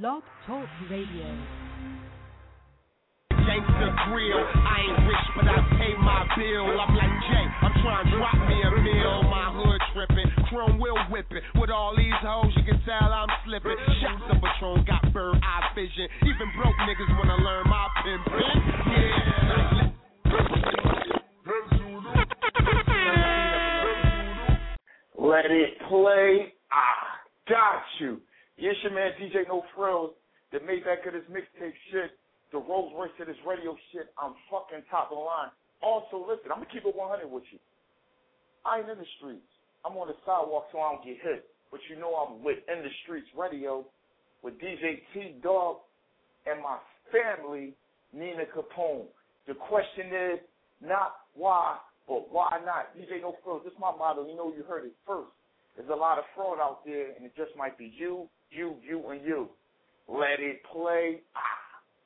[0.00, 1.28] Blog Talk Radio.
[3.28, 4.40] Gangsta grill.
[4.40, 6.80] I ain't rich, but I pay my bill.
[6.80, 9.22] I'm like Jay, I'm trying to drop me a meal.
[9.28, 11.42] My hood tripping, chrome wheel whipping.
[11.60, 13.76] With all these hoes, you can tell I'm slipping.
[14.00, 16.08] Shots of Patron got bird eye vision.
[16.22, 18.40] Even broke niggas wanna learn my pimpin'.
[18.88, 19.92] Yeah.
[25.18, 26.54] Let it play.
[26.72, 26.92] I
[27.46, 28.22] got you.
[28.56, 30.12] Yes, your man DJ No Frills,
[30.52, 32.12] the Maybach of this mixtape shit,
[32.52, 34.12] the Rolls Royce of this radio shit.
[34.20, 35.50] I'm fucking top of the line.
[35.82, 37.58] Also, listen, I'm gonna keep it 100 with you.
[38.64, 39.48] I ain't in the streets.
[39.84, 41.48] I'm on the sidewalk so I don't get hit.
[41.72, 43.84] But you know I'm with In the Streets Radio
[44.42, 45.78] with DJ T Dog
[46.46, 46.78] and my
[47.10, 47.72] family,
[48.12, 49.08] Nina Capone.
[49.48, 50.38] The question is
[50.84, 52.94] not why, but why not?
[52.94, 54.28] DJ No Frills, this is my motto.
[54.28, 55.32] You know you heard it first.
[55.76, 59.02] There's a lot of fraud out there, and it just might be you, you, you,
[59.08, 59.48] and you.
[60.08, 61.20] Let it play.
[61.34, 61.62] I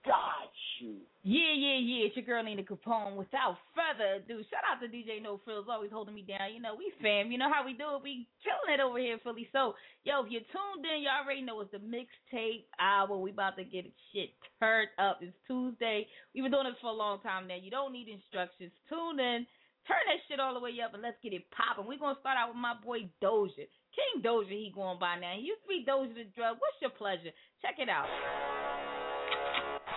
[0.07, 0.97] got you.
[1.27, 2.07] Yeah, yeah, yeah.
[2.07, 3.17] It's your girl Nina Capone.
[3.17, 6.55] Without further ado, shout out to DJ No Frills, always holding me down.
[6.55, 7.33] You know, we fam.
[7.33, 8.03] You know how we do it.
[8.07, 9.49] We killing it over here in Philly.
[9.51, 13.19] So, yo, if you're tuned in, you already know it's the mixtape hour.
[13.19, 14.31] We about to get shit
[14.63, 15.19] turned up.
[15.21, 16.07] It's Tuesday.
[16.31, 17.59] We've been doing this for a long time now.
[17.59, 18.71] You don't need instructions.
[18.87, 19.47] Tune in.
[19.91, 21.87] Turn that shit all the way up and let's get it popping.
[21.87, 23.71] We're gonna start out with my boy Doja.
[23.97, 25.33] King Doja, he going by now.
[25.33, 26.61] He used to be Doja the drug.
[26.61, 27.33] What's your pleasure?
[27.65, 28.07] Check it out.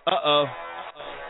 [0.07, 0.45] Uh oh.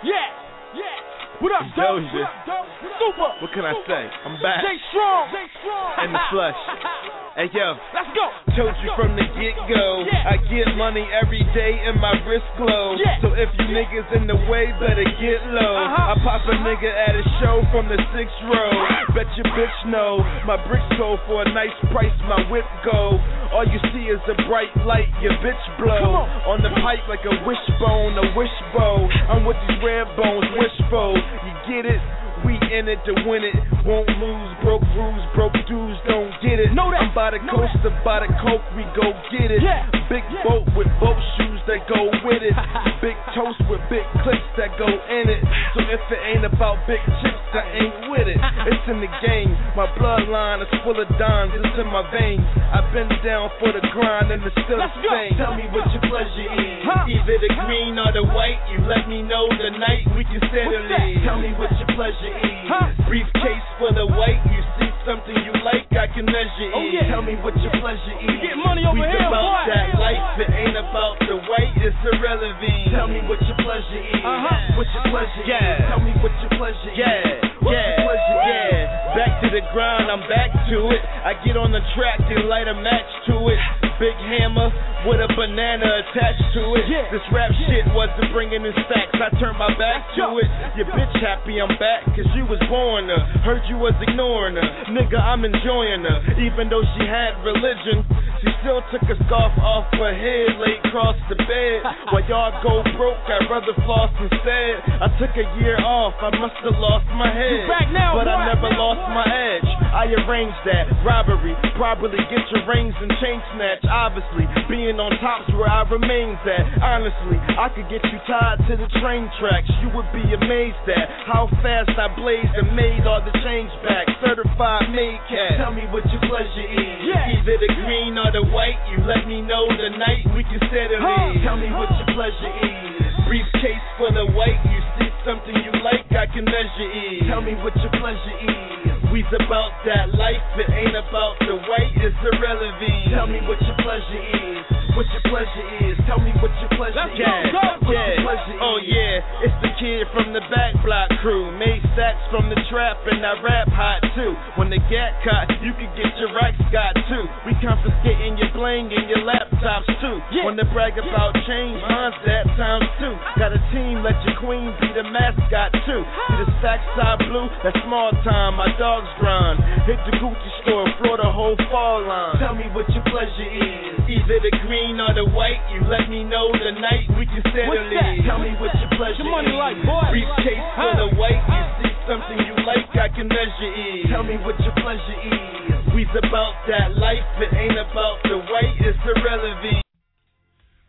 [0.06, 0.30] Yeah,
[0.78, 1.42] yeah.
[1.42, 2.06] What up, Doja.
[2.06, 2.14] Doja?
[2.14, 2.90] What up, Doja?
[3.02, 3.30] Super.
[3.42, 4.04] What can I say?
[4.26, 5.34] I'm back Jay Strong.
[5.34, 6.06] Jay Strong.
[6.06, 6.56] in the flesh.
[7.38, 8.26] Hey yo, Let's go.
[8.58, 10.04] told you from the get go.
[10.04, 12.98] I get money every day and my wrist glow.
[13.24, 15.74] So if you niggas in the way, better get low.
[15.80, 16.12] Uh-huh.
[16.12, 18.72] I pop a nigga at a show from the sixth row.
[19.16, 22.12] Bet your bitch know my bricks go for a nice price.
[22.28, 23.16] My whip go.
[23.56, 25.08] All you see is a bright light.
[25.24, 26.60] Your bitch blow on.
[26.60, 29.08] the pipe like a wishbone, a wishbow.
[29.32, 31.16] I'm with these red bones, wishful.
[31.16, 32.02] You get it?
[32.44, 33.56] We in it to win it.
[33.86, 34.52] Won't lose.
[34.64, 36.74] Broke rules, broke dudes don't get it.
[36.76, 37.00] Know that.
[37.10, 39.64] I'm by the Know coast, by the coke, we go get it.
[39.64, 39.88] Yeah.
[40.12, 40.44] Big Yeah.
[40.44, 42.54] boat with boat shoes that go with it.
[43.02, 45.42] big toast with big clips that go in it.
[45.74, 48.38] So if it ain't about big chips, I ain't with it.
[48.70, 49.56] It's in the game.
[49.74, 51.54] My bloodline is full of dimes.
[51.56, 52.44] It's in my veins.
[52.76, 55.10] I've been down for the grind and it's still Let's the go.
[55.10, 55.34] same.
[55.40, 56.84] Tell me what your pleasure is.
[56.86, 57.08] Huh?
[57.08, 58.60] Either the green or the white.
[58.70, 61.08] You let me know the night we can settle What's that?
[61.08, 61.24] it.
[61.26, 62.68] Tell me what your pleasure is.
[62.70, 62.92] Huh?
[63.10, 64.40] Briefcase full of white.
[64.52, 67.10] You see something you like, I can measure Oh, yeah.
[67.10, 68.40] Tell me what your pleasure is.
[68.44, 69.72] get money over we here, about boy.
[69.74, 70.24] that life.
[70.44, 71.74] It ain't about the white.
[71.82, 72.92] It's irrelevant.
[72.94, 74.22] Tell me what your pleasure is.
[74.24, 74.78] Uh-huh.
[74.78, 75.80] What your pleasure Yeah.
[75.80, 75.88] is.
[75.90, 77.28] Tell me what your pleasure Yeah.
[77.28, 77.44] is.
[77.64, 77.88] What's Yeah.
[77.88, 79.16] your pleasure yeah.
[79.16, 81.02] Back to the grind, I'm back to it.
[81.26, 83.60] I get on the track and light a match to it.
[84.00, 84.72] Big hammer
[85.04, 86.88] with a banana attached to it.
[86.88, 87.04] Yeah.
[87.12, 89.12] This rap shit wasn't bringing in stacks.
[89.20, 90.48] I turned my back to it.
[90.80, 93.20] Your bitch happy I'm back, cause you was born her.
[93.44, 94.68] Heard you was ignoring her.
[94.96, 96.18] Nigga, I'm enjoying her.
[96.40, 98.08] Even though she had religion,
[98.40, 101.84] she still took a scarf off her head, laid across the bed.
[102.16, 104.80] While y'all go broke, I'd rather floss instead.
[105.04, 107.68] I took a year off, I must have lost my head.
[107.68, 109.20] Back now, but I never Now, lost boy.
[109.20, 109.70] my edge.
[109.92, 113.84] I arranged that robbery, probably get your rings and chain snatch.
[113.90, 116.66] Obviously, being on top's where I remains at.
[116.82, 119.68] Honestly, I could get you tied to the train tracks.
[119.82, 124.06] You would be amazed at how fast I blazed and made all the change back.
[124.22, 125.58] Certified made cat.
[125.58, 126.98] Tell me what your pleasure is.
[127.10, 127.34] Yeah.
[127.42, 128.78] Either the green or the white.
[128.94, 131.34] You let me know the night we can settle Huh.
[131.34, 131.42] it.
[131.44, 133.09] Tell me what your pleasure is.
[133.30, 134.58] Briefcase full of white.
[134.66, 137.30] You see something you like, I can measure it.
[137.30, 139.14] Tell me what your pleasure is.
[139.14, 140.42] We's about that life.
[140.58, 141.94] It ain't about the white.
[142.02, 143.14] It's irrelevant.
[143.14, 144.79] Tell me what your pleasure is.
[144.98, 145.96] What your pleasure is.
[146.10, 147.22] Tell me what your pleasure Let's is.
[147.22, 147.90] go, go.
[147.90, 151.52] What your pleasure oh yeah, it's the kid from the back block crew.
[151.58, 154.34] Made stacks from the trap and I rap hot too.
[154.58, 157.26] When the gat caught, you could get your racks got too.
[157.48, 160.18] We confiscating your bling and your laptops too.
[160.32, 160.46] Yeah.
[160.46, 163.16] When they brag about change, mine's that times two.
[163.40, 166.02] Got a team, let your queen be the mascot too.
[166.04, 168.56] See the stack side blue, that's small time.
[168.56, 169.60] My dogs grind.
[169.88, 172.38] Hit the Gucci store, floor the whole fall line.
[172.40, 173.96] Tell me what your pleasure is.
[174.08, 175.60] Either the green or the white.
[175.76, 178.16] You let me know the night we can settle What's that?
[178.16, 178.24] it.
[178.24, 179.60] Tell me what your pleasure Your money is.
[179.60, 180.08] like, boy.
[180.16, 181.06] Briefcase full Huh?
[181.08, 181.42] of white.
[181.44, 184.08] You see something you like, I can measure it.
[184.08, 185.76] Tell me what your pleasure is.
[185.92, 187.26] We's about that life.
[187.44, 188.76] It ain't about the white.
[188.80, 189.84] It's irrelevant.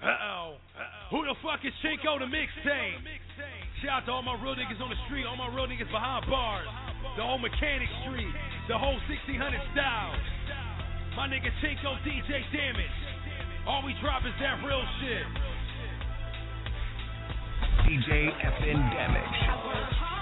[0.00, 0.54] Uh-oh.
[1.10, 3.02] Who the fuck is Chinko the mixtape?
[3.82, 6.28] Shout out to all my real niggas on the street, all my real niggas behind
[6.28, 6.68] bars,
[7.16, 8.28] the whole Mechanic Street,
[8.68, 9.34] the whole 1600
[9.72, 10.12] style.
[11.16, 12.98] My nigga Chinko DJ Damage.
[13.70, 15.26] All we drop is that real shit.
[17.86, 20.19] DJ FN Damage.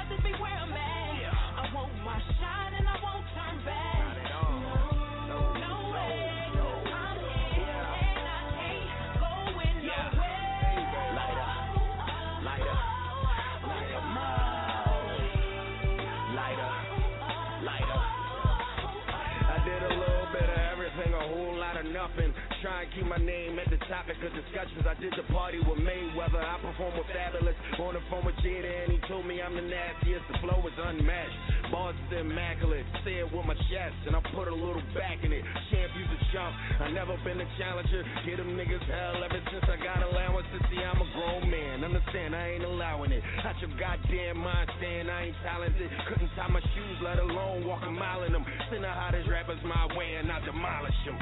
[23.98, 24.86] Topic of discussions.
[24.86, 26.38] I did the party with Mayweather.
[26.38, 27.58] I perform with Fabolous.
[27.82, 30.22] On the phone with Jada, and he told me I'm the nastiest.
[30.30, 31.74] The flow is unmatched.
[31.74, 32.86] Bars is immaculate.
[33.02, 35.42] Say it with my chest, and I put a little back in it.
[35.74, 36.54] Champ, you's a chump.
[36.78, 38.06] I never been a challenger.
[38.22, 41.82] Get them niggas hell ever since I got allowance to see I'm a grown man.
[41.82, 43.22] Understand, I ain't allowing it.
[43.42, 45.90] Out your goddamn mind, stand, I ain't talented.
[46.06, 48.46] Couldn't tie my shoes, let alone walk a mile in them.
[48.70, 51.18] Send the hottest rappers my way, and I demolish them.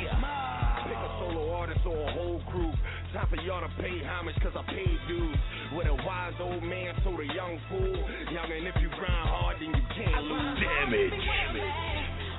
[0.00, 0.73] Yeah.
[0.84, 2.72] Pick a solo artist or a whole crew.
[3.12, 5.36] Time for y'all to pay homage cause I paid dues.
[5.72, 7.96] With a wise old man told a young fool.
[8.28, 10.60] Young and if you grind hard then you can't lose.
[10.60, 11.16] Damage.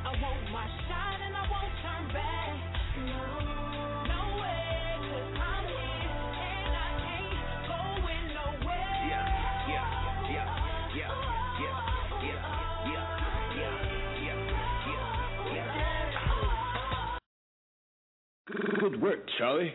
[0.05, 0.67] I want my
[18.85, 19.73] Good work, Charlie.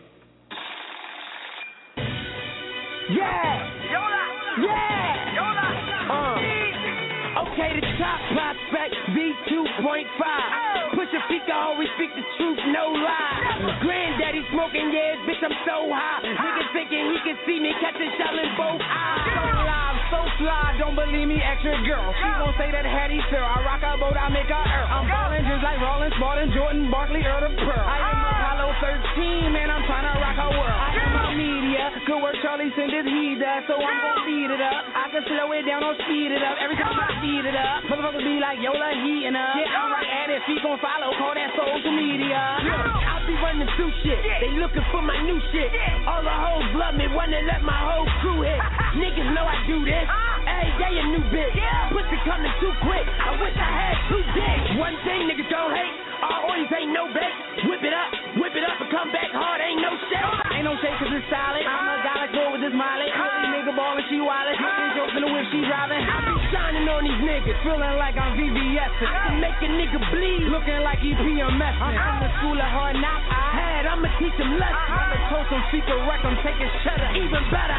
[3.11, 3.43] Yeah!
[3.91, 4.23] Yola!
[4.55, 5.35] Yeah!
[5.35, 5.67] Yola!
[6.15, 7.43] Uh.
[7.43, 10.95] Okay, the top prospect V2.5.
[10.95, 13.83] Push a feet, always speak the truth, no lie.
[13.83, 16.23] Granddaddy smoking, yeah, bitch, I'm so high.
[16.31, 19.27] Niggas thinking he can see me, catch a shell in both eyes.
[19.27, 22.15] So live, so fly, don't believe me, extra girl.
[22.15, 23.43] She gon' say that Hattie sir.
[23.43, 24.87] I rock a boat, I make her earl.
[24.87, 27.75] I'm ballin' just like Rollins, Spalding, Jordan, Barkley, Earl of Pearl.
[27.75, 28.30] I am
[28.79, 30.71] 13, man, I'm tryna rock her world.
[30.71, 34.49] I am a media, good work, Charlie send his he does, so I'm gon' speed
[34.53, 34.83] it up.
[34.95, 37.89] I can slow it down or speed it up every time I speed it up.
[37.91, 39.59] Motherfuckers be like, Yola heating up.
[39.59, 42.39] Yeah, I'm right at it, feet gon' follow, call that social media.
[42.39, 45.69] I'll be running through shit, they looking for my new shit.
[46.07, 48.61] All the hoes love me, wanna let my whole crew hit.
[49.01, 50.05] Niggas know I do this.
[50.07, 50.47] Uh-huh.
[50.47, 51.55] Hey, they a new bitch.
[51.91, 53.05] Pussy coming too quick.
[53.07, 54.69] I wish I had two dicks.
[54.79, 56.10] One thing niggas don't hate.
[56.21, 57.35] All oils ain't no bait.
[57.67, 59.59] Whip it up, whip it up and come back hard.
[59.61, 60.29] Ain't no shake.
[60.53, 61.65] Ain't no shake cause it's solid.
[61.65, 63.11] I'm a galaxy with this mileage.
[63.11, 64.55] Really nigga ballin', she wildin'.
[64.57, 66.01] Getting jokes in the whip, she driving.
[66.01, 67.57] I be shining on these niggas.
[67.65, 68.91] Feeling like I'm VVS.
[69.01, 70.45] I can make a nigga bleed.
[70.53, 71.75] Looking like he PMS.
[71.81, 73.25] I'm the school of hard knocks.
[73.29, 74.93] I had, I'ma teach him lessons.
[74.93, 77.09] I'ma toast him, secret wreck him, take his cheddar.
[77.17, 77.77] Even better,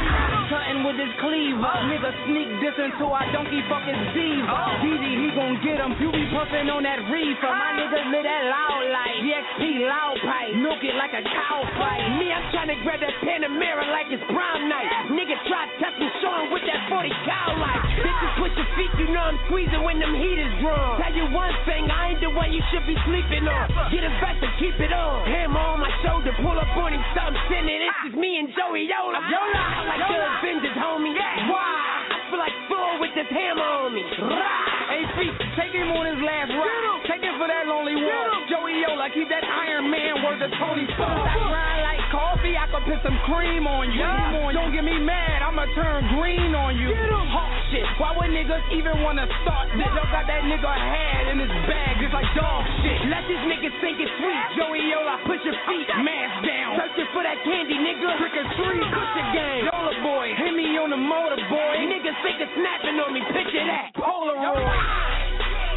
[0.72, 1.68] With his cleaver.
[1.68, 1.84] Oh.
[1.84, 4.80] Nigga sneak this until I donkey fuck his diva.
[4.80, 5.92] DD, he gon' get him.
[6.00, 7.44] You be puffin' on that reefer.
[7.44, 9.20] My nigga live that loud life.
[9.20, 10.56] DXP loud pipe.
[10.56, 12.16] Milk it like a cow fight.
[12.16, 15.12] Me, I'm tryna grab that Panamera like it's prom night.
[15.12, 17.84] Nigga try test me, show him with that 40 cow life.
[18.00, 20.96] Bitches push your feet, you know I'm squeezing when them heaters drum.
[21.04, 23.92] Tell you one thing, I ain't the one you should be sleeping on.
[23.92, 25.28] Get it back and keep it on.
[25.28, 27.76] Hammer on my shoulder, pull up on him, something sending.
[27.76, 28.08] This ah.
[28.08, 29.20] is me and Joey Yola.
[29.28, 32.01] Yola, I like the that's why.
[32.32, 34.00] Feel like Thor with this hammer on me.
[34.08, 37.04] Hey, feet, take him on his last ride.
[37.04, 38.48] Take him for that lonely walk.
[38.48, 41.12] Joey Yola, keep that Iron Man word to Tony Stark.
[41.12, 44.08] I grind like coffee, I could put some cream on you.
[44.56, 46.88] Don't get me mad, I'ma turn green on you.
[47.28, 49.92] Hawk shit, why would niggas even wanna start this?
[49.92, 53.12] Yo got that nigga head in his bag, just like dog shit.
[53.12, 54.44] Let these niggas think it's sweet.
[54.56, 56.80] Joey Yola, put your feet, mask down.
[56.80, 58.16] Searching for that candy, nigga.
[58.16, 59.68] Trick or treat, push the game.
[59.68, 61.76] Yola boy, hit me on the motor, boy.
[61.88, 63.90] Niggas it's snapping on me, picture that.
[63.98, 64.62] Polaroid.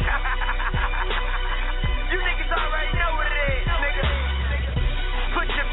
[0.06, 0.22] Ah!
[2.06, 4.04] You niggas already know what it is, nigga.
[5.34, 5.66] Put your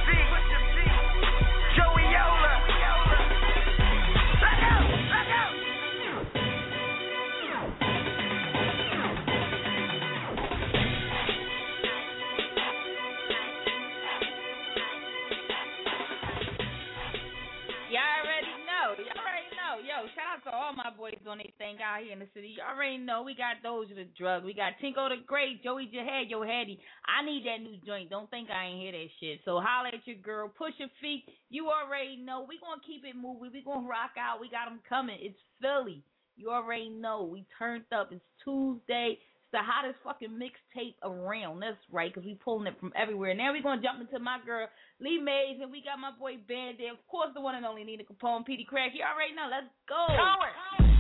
[20.63, 22.55] all my boys on their thing out here in the city.
[22.55, 23.19] Y'all already know.
[23.19, 24.47] We got those with the drug.
[24.47, 26.79] We got Tinko the Great, Joey Jihad, Yo Hattie.
[27.03, 28.09] I need that new joint.
[28.09, 29.43] Don't think I ain't hear that shit.
[29.43, 30.47] So holla at your girl.
[30.47, 31.27] Push your feet.
[31.49, 32.47] You already know.
[32.47, 33.51] We gonna keep it moving.
[33.51, 34.39] We gonna rock out.
[34.39, 35.19] We got them coming.
[35.19, 36.01] It's Philly.
[36.39, 37.27] You already know.
[37.27, 38.15] We turned up.
[38.15, 39.19] It's Tuesday.
[39.19, 41.59] It's the hottest fucking mixtape around.
[41.59, 43.35] That's right, because we pulling it from everywhere.
[43.35, 44.67] Now we gonna jump into my girl
[45.03, 46.89] Lee Mays, and we got my boy Bandit.
[46.91, 48.91] Of course, the one and only Nina Capone, Petey Crack.
[48.95, 49.51] You already know.
[49.51, 50.07] Let's go.
[50.07, 50.92] Go, go,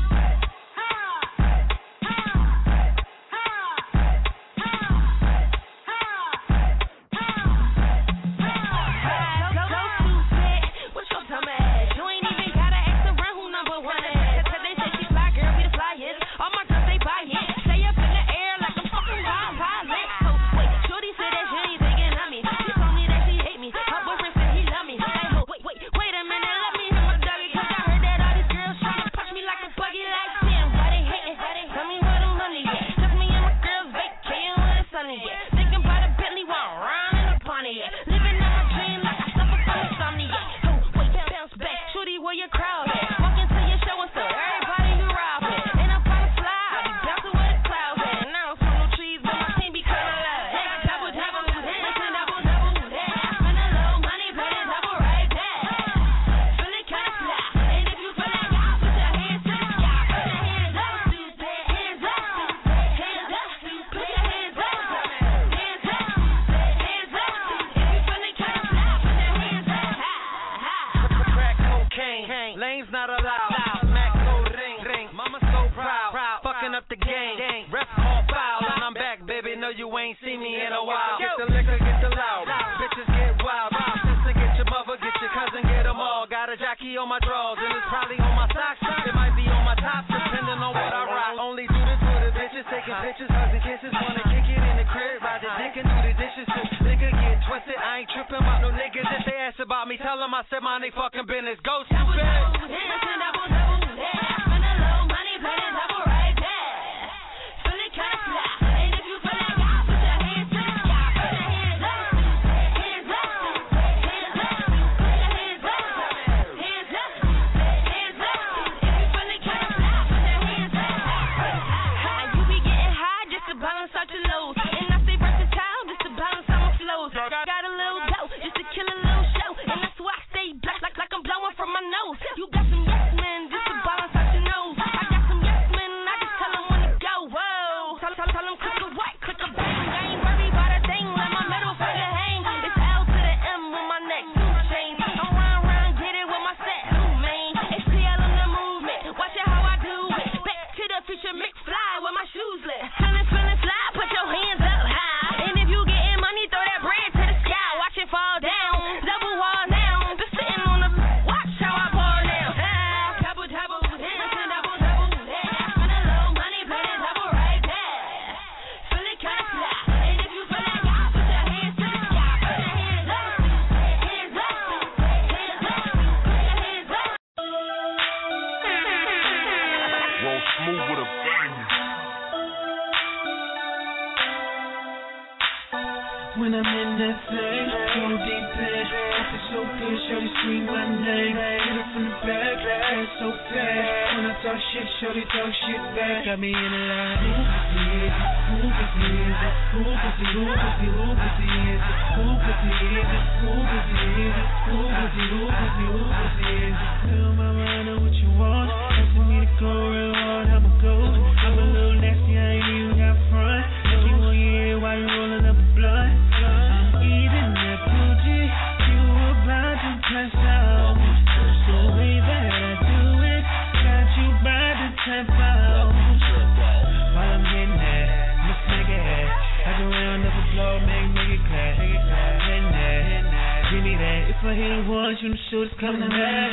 [234.45, 236.51] I hit it once, you know shooters coming back.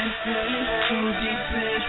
[0.89, 1.87] Too deep, bitch.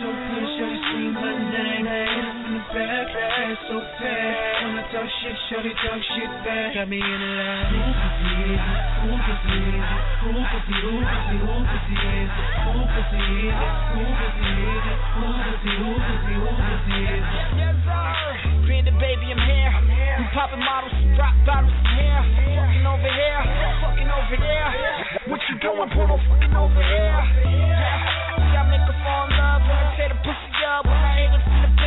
[0.00, 2.33] So push, you see my name
[2.74, 4.66] back, that's so bad.
[4.66, 6.74] When I talk shit, shorty talk shit back.
[6.74, 7.70] Got me in the line.
[7.70, 8.62] Who could see it?
[9.06, 9.86] Who could see it?
[10.26, 11.06] Who could see it?
[11.06, 12.34] Who could see it?
[12.74, 13.62] Who could see it?
[13.86, 14.90] Who could see it?
[15.14, 16.02] Who could see it?
[16.34, 17.22] Who could see it?
[17.54, 18.66] Yes, sir.
[18.66, 19.70] Being the baby, I'm here.
[19.70, 20.16] I'm here.
[20.18, 22.18] We popping models, drop bottles, I'm here.
[22.18, 22.66] I'm here.
[22.74, 23.82] Fucking over here, yeah.
[23.86, 24.70] fucking over there.
[24.74, 25.30] Yeah.
[25.30, 26.16] What you doing, porno?
[26.26, 27.22] Fucking over here.
[27.44, 27.70] Yeah.
[27.70, 28.34] yeah.
[28.34, 30.82] See, I make her fall in love when I tear the pussy up.
[30.88, 31.83] When I hit her from the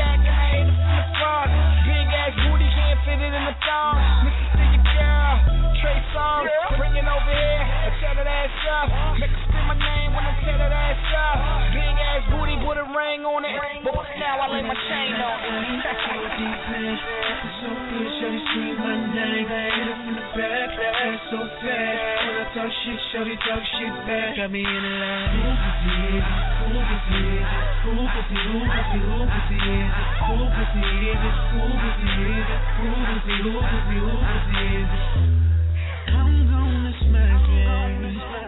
[3.48, 4.28] I'm dog.
[4.28, 5.40] Niggas see your girl.
[5.80, 6.44] Trey Song.
[6.76, 7.64] Bring it over here.
[7.64, 8.92] I turn that ass up.
[9.24, 11.44] Make my name when I tear that ass up.
[11.76, 13.60] Big ass booty with a ring on it.
[13.84, 15.84] But now I lay my chain on it.
[17.60, 18.08] So good,
[18.80, 19.44] my name.
[19.44, 20.72] Hit from the back,
[21.28, 22.00] so fast.
[22.24, 22.96] When I talk shit,
[23.44, 24.40] talk shit back.
[24.40, 25.36] Got me in a line.
[36.08, 38.47] I'm gonna smash it.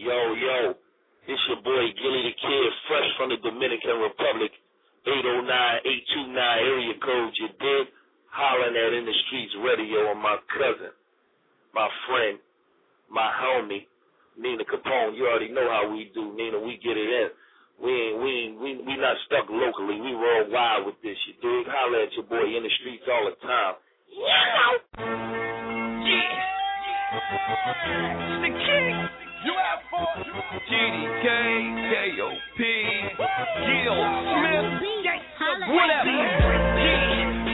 [0.02, 0.74] Yo, yo,
[1.28, 4.52] it's your boy Gilly the Kid, fresh from the Dominican Republic.
[5.06, 7.88] 809-829 area code, you did
[8.30, 10.94] hollering at In the Streets Radio on my cousin,
[11.74, 12.38] my friend,
[13.10, 13.86] my homie,
[14.42, 15.16] Nina Capone.
[15.16, 16.60] You already know how we do, Nina.
[16.60, 17.30] We get it in.
[17.82, 20.02] We ain't, we ain't, we we not stuck locally.
[20.02, 21.18] We worldwide with this.
[21.30, 21.66] You dig?
[21.70, 23.76] Holler at your boy in the streets all the time.
[24.10, 25.02] Yeah.
[26.06, 26.42] Yeah.
[28.22, 28.96] It's the king.
[29.42, 30.02] UFO.
[30.70, 31.28] GDK,
[31.92, 32.60] KOP,
[33.66, 33.98] Gil
[34.30, 34.68] Smith,
[35.74, 36.18] whatever.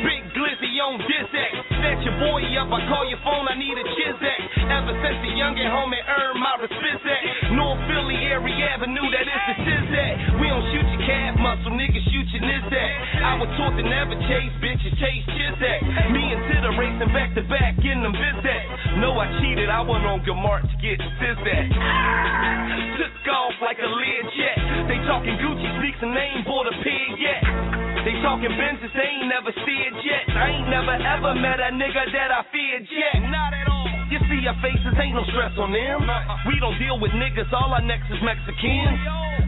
[0.04, 1.67] Big Glizzy on this X.
[1.78, 4.42] Your boy up, I call your phone, I need a Chizak.
[4.66, 7.04] Ever since the youngin' homie earned my respect.
[7.06, 10.14] at North Philly, Airy Avenue, that is the Chizak.
[10.42, 12.94] We don't shoot your calf muscle, niggas shoot your Nizak.
[13.22, 16.10] I was taught to never chase bitches, chase Chizak.
[16.16, 18.66] Me and Titter racing back to back in them Bizak.
[18.98, 21.66] No, I cheated, I went on march to get Sizak.
[22.98, 24.58] Took off like a lead jet.
[24.90, 27.87] They talking Gucci sneaks and ain't bought a pig yet.
[28.08, 30.32] They talking Benzes, they ain't never steered yet.
[30.32, 33.20] I ain't never ever met a nigga that I feared yet.
[33.28, 33.84] Not at all.
[34.08, 36.08] You see our faces, ain't no stress on them.
[36.08, 36.48] Uh-uh.
[36.48, 38.96] We don't deal with niggas, all our necks is Mexicans.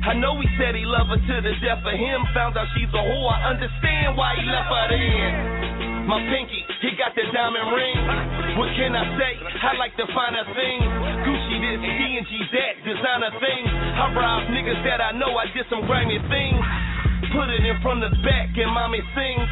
[0.03, 2.19] I know he said he love her to the death of him.
[2.35, 6.11] Found out she's a whore, I understand why he left her then.
[6.11, 7.95] My pinky, he got the diamond ring.
[8.59, 9.39] What can I say?
[9.39, 10.91] I like the finer things.
[11.23, 13.71] Gucci this, D&G that, designer things.
[13.71, 16.88] I rob niggas that I know I did some grimy things.
[17.27, 19.49] Put it in from the back and mommy sings.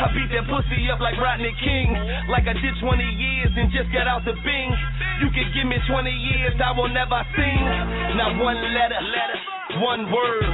[0.00, 1.92] I beat that pussy up like Rodney King.
[2.32, 4.70] Like I did 20 years and just got out the bing.
[5.20, 7.62] You can give me 20 years, I will never sing.
[8.16, 9.02] Not one letter,
[9.82, 10.48] one word,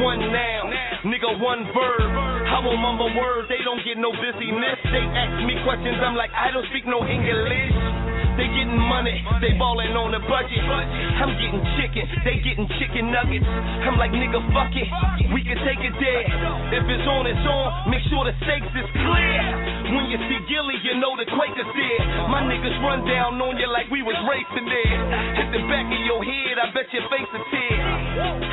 [0.00, 0.66] one noun.
[1.04, 2.10] Nigga, one verb.
[2.48, 4.78] I won't mumble words, they don't get no busyness.
[4.88, 7.91] They ask me questions, I'm like, I don't speak no English.
[8.36, 10.64] They getting money, they ballin' on the budget.
[10.64, 13.44] I'm getting chicken, they getting chicken nuggets.
[13.84, 14.88] I'm like, nigga, fuck it,
[15.36, 16.24] we can take it there.
[16.72, 19.40] If it's on, it's on, make sure the stakes is clear.
[19.92, 22.02] When you see Gilly, you know the Quakers there.
[22.32, 24.96] My niggas run down on you like we was racing there.
[25.36, 27.76] Hit the back of your head, I bet your face a tear.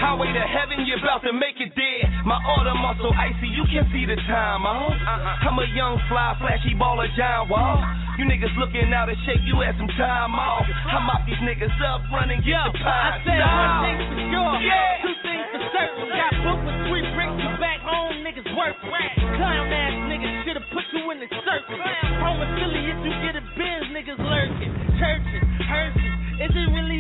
[0.04, 2.04] Highway to heaven, you about to make it there.
[2.28, 5.48] My order muscle icy, you can see the time, huh?
[5.48, 7.80] I'm a young fly, flashy baller, giant wall.
[8.20, 10.66] You niggas looking out of shape, you had some time off.
[10.66, 12.90] I mop these niggas up, running, get the pie.
[12.90, 15.06] I said one thing for sure, Yeah.
[15.06, 16.10] two things for certain.
[16.10, 18.74] Got booked with three bricks, you back home, niggas work.
[18.82, 21.78] Clown ass niggas should've put you in the circus.
[22.18, 24.18] Home affiliates, you get a Benz, niggas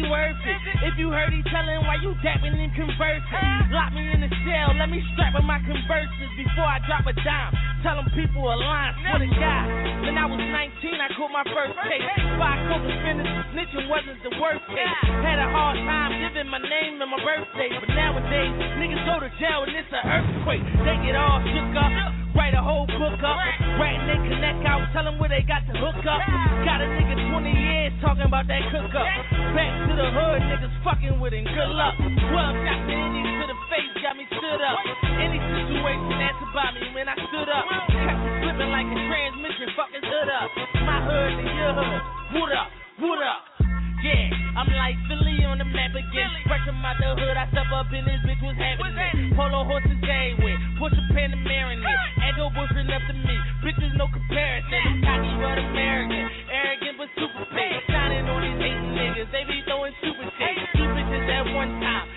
[0.09, 0.59] worth it?
[0.89, 3.47] If you heard he telling why you dapping and conversing.
[3.69, 7.13] Lock me in the cell, let me strap in my converses before I drop a
[7.13, 7.53] dime.
[7.85, 9.63] Tell them people a line for the guy.
[10.03, 12.03] When I was 19, I caught my first case.
[12.35, 14.99] Five co-defendants, snitching wasn't the worst case.
[15.23, 19.29] Had a hard time giving my name and my birthday, but nowadays niggas go to
[19.39, 20.65] jail and it's an earthquake.
[20.83, 21.93] They get all shook up,
[22.35, 23.37] write a whole book up,
[23.79, 26.21] writing they connect out, tell them where they got the hook up.
[26.65, 29.07] Got a nigga 20 years talking about that cook up.
[29.55, 31.45] Back to the hood, niggas fucking with him.
[31.45, 31.95] Good luck.
[31.97, 34.77] 12 shots to any to the face got me stood up.
[35.17, 37.65] Any situation that's about me when I stood up.
[37.89, 40.49] Kept it slipping like a transmission, fucking hood up.
[40.85, 42.01] My hood and your hood.
[42.37, 42.69] What up?
[42.99, 43.48] What up?
[43.99, 46.31] Yeah, I'm like Philly on the map again.
[46.47, 49.35] Fresh from out the hood, I step up in this bitch, what's happening?
[49.35, 51.99] Polo horses game with, push a Panamera in it.
[52.23, 54.81] Echo bushing up to me, bitches no comparison.
[54.87, 57.79] I'm cocky but American, arrogant but super paid.
[57.91, 60.63] Shining on these hating niggas, they be throwing super shade.
[60.79, 62.08] Two bitches at one time,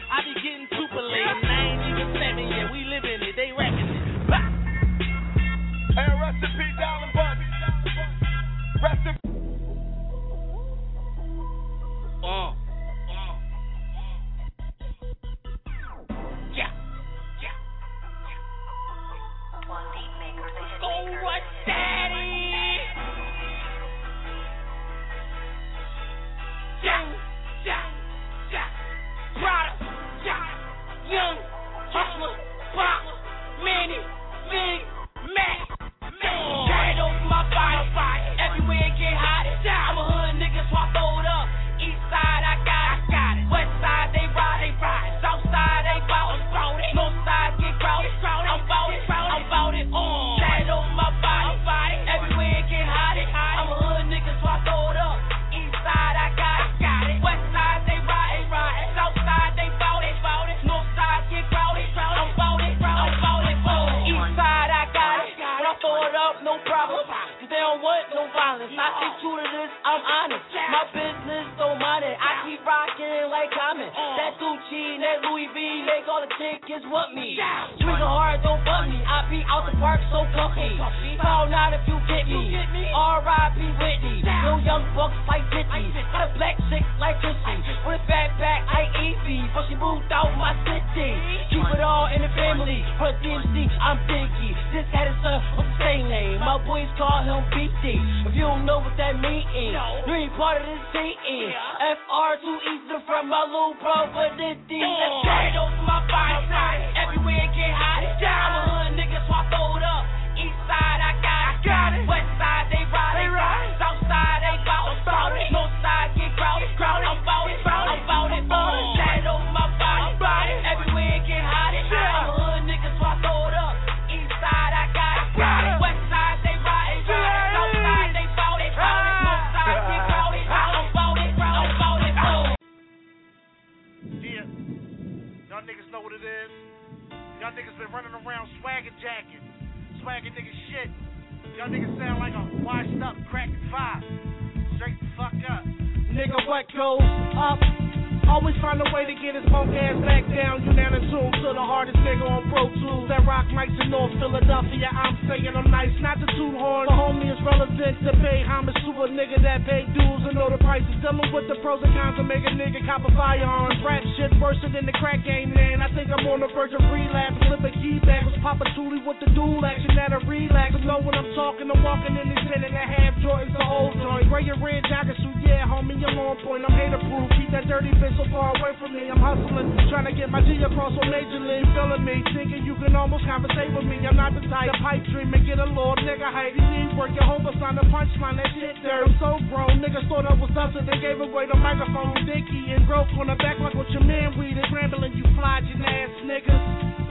[149.22, 150.66] get his punk ass back down.
[150.66, 153.87] You down in tune to the hardest nigga on Pro Tools that rock mics in
[153.87, 154.90] North Philadelphia.
[154.90, 156.90] I'm saying I'm nice, not the two horn.
[156.90, 158.71] The homie is relevant to pay homage
[159.02, 160.94] a nigga that pay dues and know the prices.
[161.02, 163.74] Dealing with the pros and cons to make a nigga cop a firearms.
[163.82, 165.82] Rap shit worse than the crack game, man.
[165.82, 167.34] I think I'm on the verge of relapse.
[167.50, 170.78] Flip a key back was Papa Tooley with the dual action at a relax.
[170.86, 173.94] Know when I'm talking, I'm walking in these ten and a half Jordans, the old
[174.02, 174.26] joint.
[174.30, 176.66] Gray and red jacket suit, yeah, homie, I'm on point.
[176.66, 177.30] I'm hater proof.
[177.38, 179.06] Keep that dirty bitch so far away from me.
[179.10, 181.66] I'm hustling, trying to get my G across on Major League.
[181.74, 183.98] Feeling me, thinking you can almost conversate with me.
[184.02, 186.54] I'm not the type to pipe dream and get a little nigga hype.
[186.58, 190.35] You need work, your hope sign the punchline, that shit So grown, niggas thought I
[190.35, 190.85] was dusted.
[190.85, 194.37] They gave away the microphone, Dicky and broke on the back like what your man
[194.38, 195.14] weed is rambling.
[195.16, 197.01] You flogging ass niggas.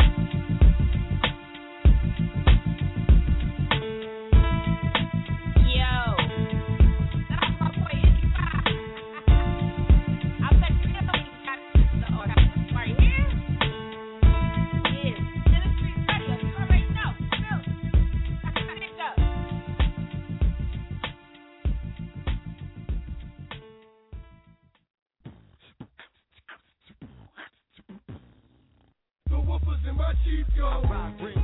[30.32, 31.41] I ride rings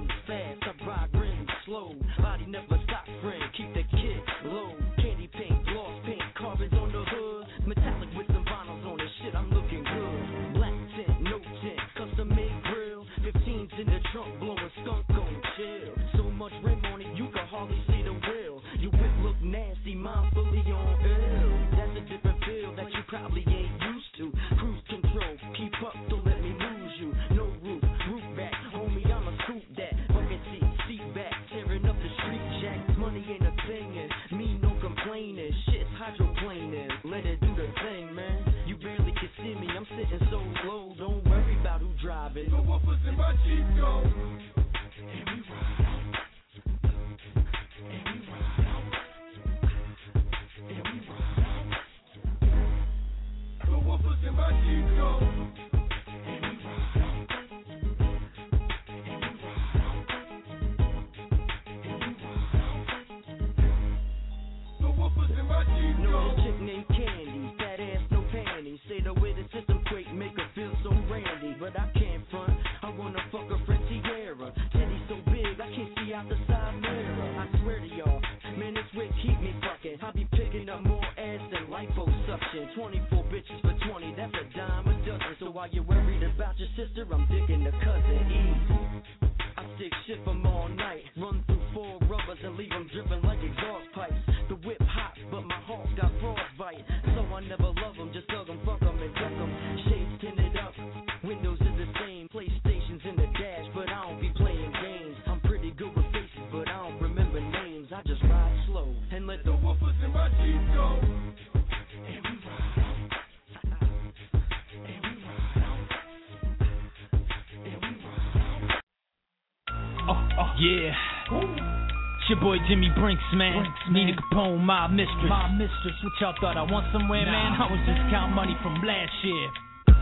[122.48, 123.68] boy Jimmy Brinks, man.
[123.92, 125.28] Nina Capone, my mistress.
[125.28, 125.96] My mistress.
[126.02, 127.60] What y'all thought I want somewhere, man?
[127.60, 129.52] I was just counting money from last year.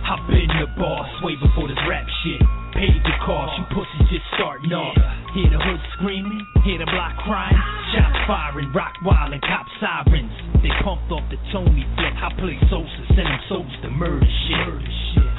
[0.05, 2.64] Hop been the boss way before this rap shit.
[2.75, 4.99] Paid the cost, you pussies just starting off.
[5.31, 7.55] Hear the hood screaming, hear the block crying.
[7.95, 10.27] Shots firing, rock wild and cop sirens.
[10.59, 12.15] They pumped off the Tony flip.
[12.19, 14.59] I play Sosa, send them soldiers to murder shit.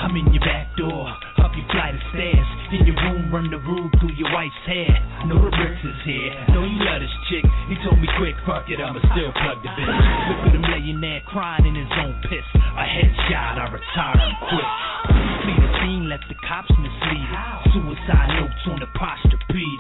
[0.01, 1.13] I'm in your back door,
[1.45, 2.49] up your flight of stairs.
[2.73, 4.97] In your room, run the rule through your wife's hair.
[5.29, 7.45] Know the bricks is here, know you love this chick.
[7.69, 9.93] He told me quick, fuck it, I'ma still plug the bitch.
[10.33, 12.49] Look at him laying there crying in his own piss.
[12.57, 15.26] A headshot, I retire him quick.
[15.47, 17.31] Flee the scene, let the cops mislead.
[17.71, 18.91] Suicide notes on the
[19.55, 19.79] beat.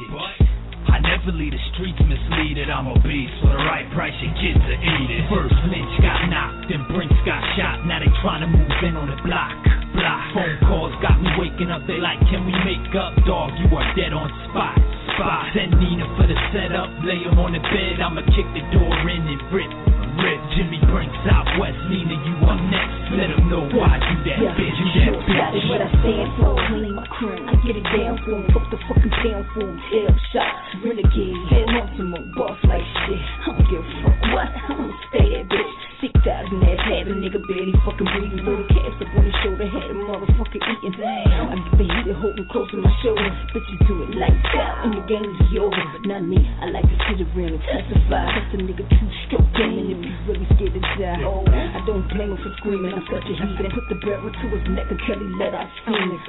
[0.86, 2.70] I never leave the streets misleaded.
[2.70, 4.14] I'm a beast for the right price.
[4.22, 5.26] You get to eat it.
[5.26, 7.82] First Lynch got knocked, then Brinks got shot.
[7.82, 9.58] Now they trying to move in on the block.
[9.90, 10.22] Block.
[10.38, 11.82] Phone calls got me waking up.
[11.90, 13.50] They like, can we make up, dog?
[13.58, 14.78] You are dead on spot.
[15.18, 15.50] Spot.
[15.50, 16.94] Send Nina for the setup.
[17.02, 17.98] Lay him on the bed.
[17.98, 19.95] I'ma kick the door in and rip.
[20.16, 20.40] Rip.
[20.56, 21.76] Jimmy Brinks out west.
[21.88, 22.96] Nina, you up next.
[23.12, 24.76] Let him know why you that Yeah, bitch.
[24.80, 26.54] you that sure got what I stand for.
[26.66, 28.44] Clean my crew, I get it down for 'em.
[28.52, 29.80] Fuck the fucking town for 'em.
[29.90, 31.66] Tail shot, renegade, head
[32.10, 33.20] more boss like shit.
[33.20, 35.85] I don't give a fuck what, I'ma stay that bitch.
[35.96, 38.44] Six thousand ass having nigga barely fucking breathing.
[38.44, 40.92] The caps up on his shoulder, had a motherfucker eating.
[40.92, 43.32] Damn, I get the heater holding close to my shoulder.
[43.56, 45.72] Bitches do it like that, and the game is over.
[45.72, 48.28] But not me, I like to sit around and testify.
[48.28, 51.80] Cause the nigga two stroke game, and if he's really scared to die, oh, I
[51.88, 52.92] don't blame him for screaming.
[52.92, 53.72] I'm such a heathen.
[53.72, 56.20] Put the barrel to his neck until he let out steaming.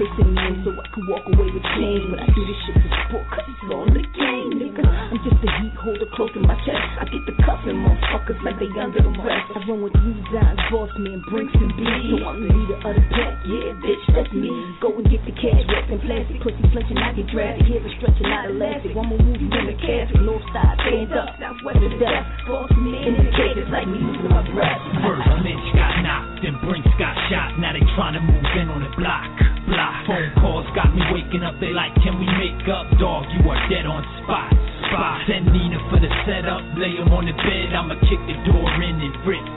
[0.00, 2.58] They send me in so I can walk away with change, but I do this
[2.64, 4.88] shit for sport, cause it's all in the game, nigga.
[4.88, 6.80] I'm just a heat holder close to my chest.
[6.96, 9.46] I get the cuffing motherfuckers like they under the rest.
[9.52, 11.82] I run with three guys, boss man, Brinks and B.
[11.82, 14.50] So I'm the leader of the pack, yeah, bitch, that's me.
[14.80, 17.66] Go and get the cash, wrapped in plastic, pussy flinching, I get drafted.
[17.66, 18.94] Here is stretching out elastic.
[18.94, 22.24] One more move, you in the casket, north side, stand up, southwest to death.
[22.46, 24.80] Boss man, in the cages like me losing my breath.
[25.02, 27.58] First Lynch got knocked, then Brinks got shot.
[27.58, 29.26] Now they trying to move in on the block.
[29.66, 29.94] Block.
[30.06, 31.54] Phone calls got me waking up.
[31.60, 33.26] They like, can we make up, dog?
[33.34, 34.50] You are dead on spot.
[34.92, 35.24] Spot.
[35.26, 36.60] Send Nina for the setup.
[36.76, 37.72] Lay him on the bed.
[37.72, 39.51] I'ma kick the door in and rip.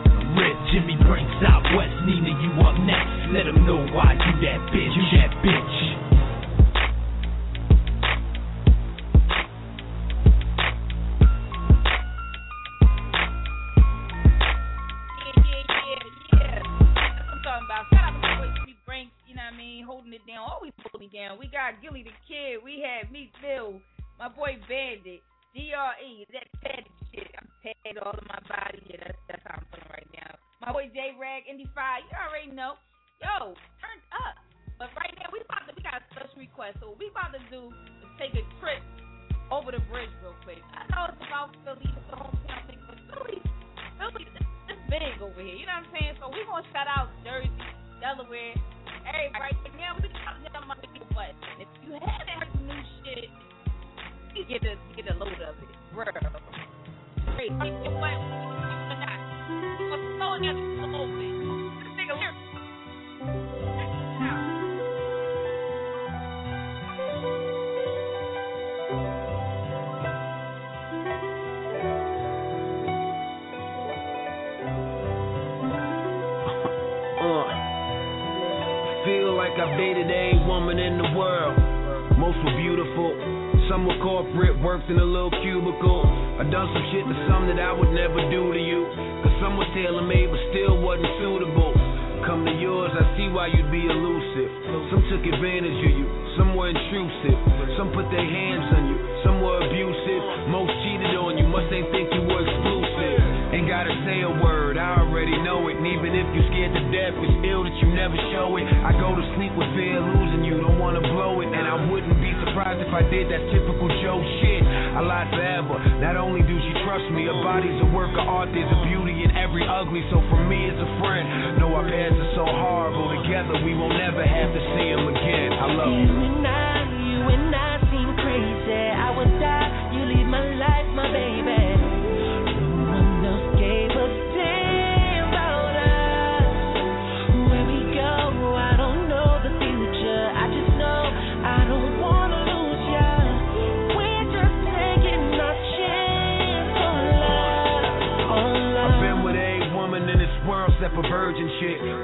[97.77, 100.21] Some put their hands on you, some were abusive.
[100.51, 103.17] Most cheated on you, must ain't think you were exclusive.
[103.55, 105.79] Ain't gotta say a word, I already know it.
[105.79, 108.67] And even if you scared to death, it's ill that you never show it.
[108.67, 111.49] I go to sleep with fear losing you, don't wanna blow it.
[111.51, 114.63] And I wouldn't be surprised if I did that typical Joe shit.
[114.65, 115.79] I lied forever.
[116.03, 119.23] Not only do she trust me, her body's a work of art, there's a beauty
[119.23, 120.03] in every ugly.
[120.11, 123.15] So for me, as a friend, know our paths are so horrible.
[123.23, 125.49] Together, we won't never have to see them again.
[125.55, 126.74] I love you.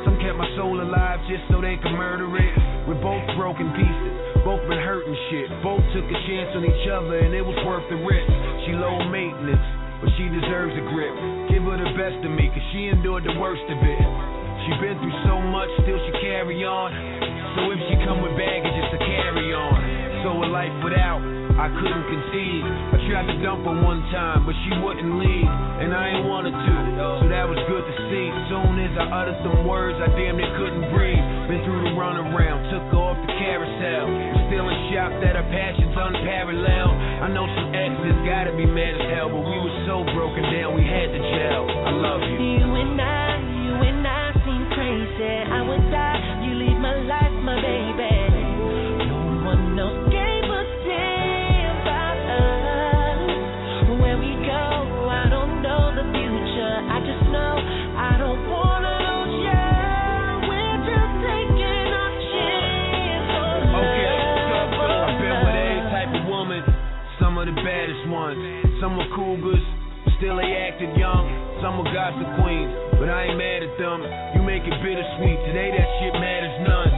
[0.05, 2.55] Some kept my soul alive just so they could murder it.
[2.87, 5.47] We're both broken pieces, both been hurting shit.
[5.61, 8.31] Both took a chance on each other and it was worth the risk.
[8.65, 9.65] She low maintenance,
[10.01, 11.13] but she deserves a grip.
[11.53, 14.01] Give her the best of me, cause she endured the worst of it.
[14.65, 16.89] She been through so much, still she carry on.
[17.57, 19.77] So if she come with baggage, it's a carry on.
[20.21, 21.21] So a life without,
[21.61, 22.65] I couldn't conceive.
[22.65, 26.57] I tried to dump her one time, but she wouldn't leave, and I ain't wanted
[26.57, 26.73] to.
[27.21, 28.27] So that was good to see.
[28.49, 31.21] Soon as I uttered some words, I damn near couldn't breathe.
[31.53, 34.09] Been through the runaround, took her off the carousel.
[34.49, 36.97] Still in shock that her passion's unparalleled.
[36.97, 40.73] I know some exes gotta be mad as hell, but we were so broken down,
[40.73, 41.69] we had to gel.
[41.69, 42.41] I love you.
[42.57, 43.37] You and I,
[43.69, 45.29] you and I seem crazy.
[45.45, 47.30] I would die, you leave my life,
[68.81, 69.61] Some were cougars,
[70.21, 71.25] still they acted young.
[71.61, 72.69] Some were gossip queens,
[73.01, 74.01] but I ain't mad at them.
[74.37, 75.37] You make it bittersweet.
[75.49, 76.89] Today that shit matters none.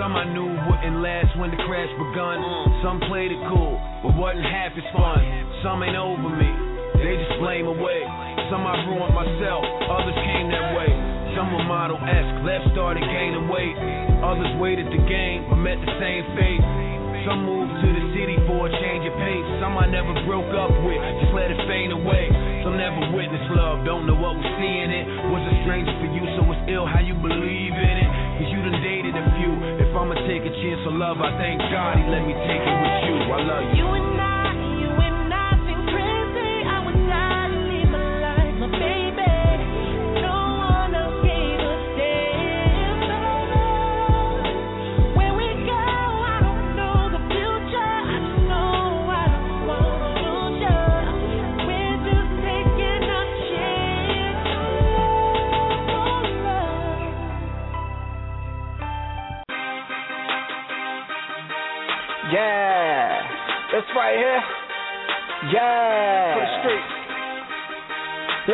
[0.00, 2.40] Some I knew wouldn't last when the crash begun.
[2.80, 5.20] Some played it cool, but wasn't half as fun.
[5.60, 6.48] Some ain't over me,
[6.96, 8.00] they just blame away.
[8.48, 10.92] Some I ruined myself, others came that way.
[11.36, 13.76] Some were model esque, left started gaining weight.
[14.24, 16.89] Others waited the game, but met the same fate.
[17.30, 19.46] Some moved to the city for a change of pace.
[19.62, 22.26] Some I never broke up with, just let it fade away.
[22.66, 25.06] Some never witnessed love, don't know what was seeing it.
[25.30, 28.10] Was a stranger for you, so it's ill how you believe in it.
[28.34, 29.52] Cause you done dated a few.
[29.78, 32.76] If I'ma take a chance on love, I thank God he let me take it
[32.82, 33.14] with you.
[33.30, 33.86] I love you.
[33.86, 34.19] You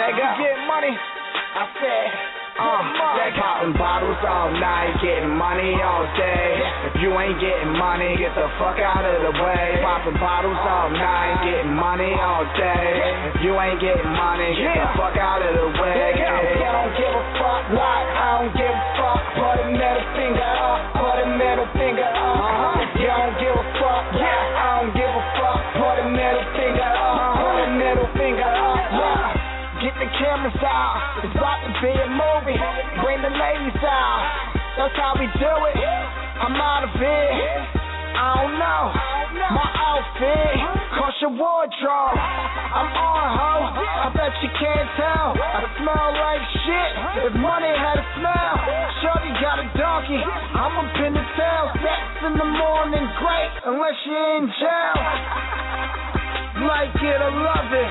[0.07, 0.29] Let go.
[0.39, 0.95] Get money.
[0.95, 2.07] I said,
[2.63, 2.79] uh,
[3.19, 6.63] they popping bottles all night, getting money all day.
[6.87, 9.83] If you ain't getting money, get the fuck out of the way.
[9.83, 12.87] Popping bottles all night, getting money all day.
[13.35, 16.15] If you ain't getting money, get the fuck out of the way.
[16.23, 19.23] I don't give a fuck what, I don't give a fuck.
[19.35, 22.76] Put a middle finger up, put a middle finger up.
[22.76, 22.76] If
[30.63, 31.27] out.
[31.27, 32.61] It's about to be a movie.
[33.03, 34.23] Bring the ladies out.
[34.79, 35.79] That's how we do it.
[35.81, 37.77] I'm out of it.
[38.15, 38.85] I don't know.
[39.37, 40.57] My outfit,
[40.97, 42.17] cost your wardrobe.
[42.17, 43.55] I'm on ho.
[43.75, 45.37] I bet you can't tell.
[45.37, 46.91] I smell like shit.
[47.27, 48.55] If money had a smell,
[49.03, 50.21] Shorty got a donkey.
[50.21, 51.65] I'm up in the tail.
[51.85, 56.16] Sex in the morning, great, unless you're in jail.
[56.67, 57.91] Like it or love it.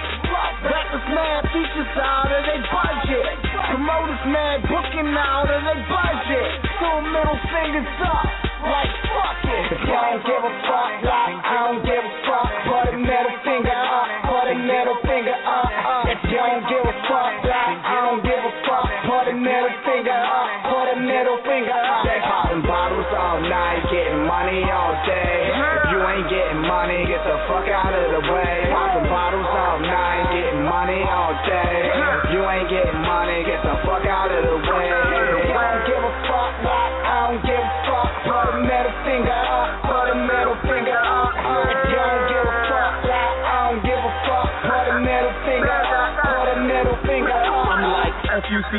[0.68, 3.26] Rappers mad features out of their budget.
[3.72, 6.50] Promoters mad booking out of their budget.
[6.80, 8.28] Two middle fingers up.
[8.68, 9.66] Like fuck it.
[9.80, 12.05] You don't give a fuck, like I don't give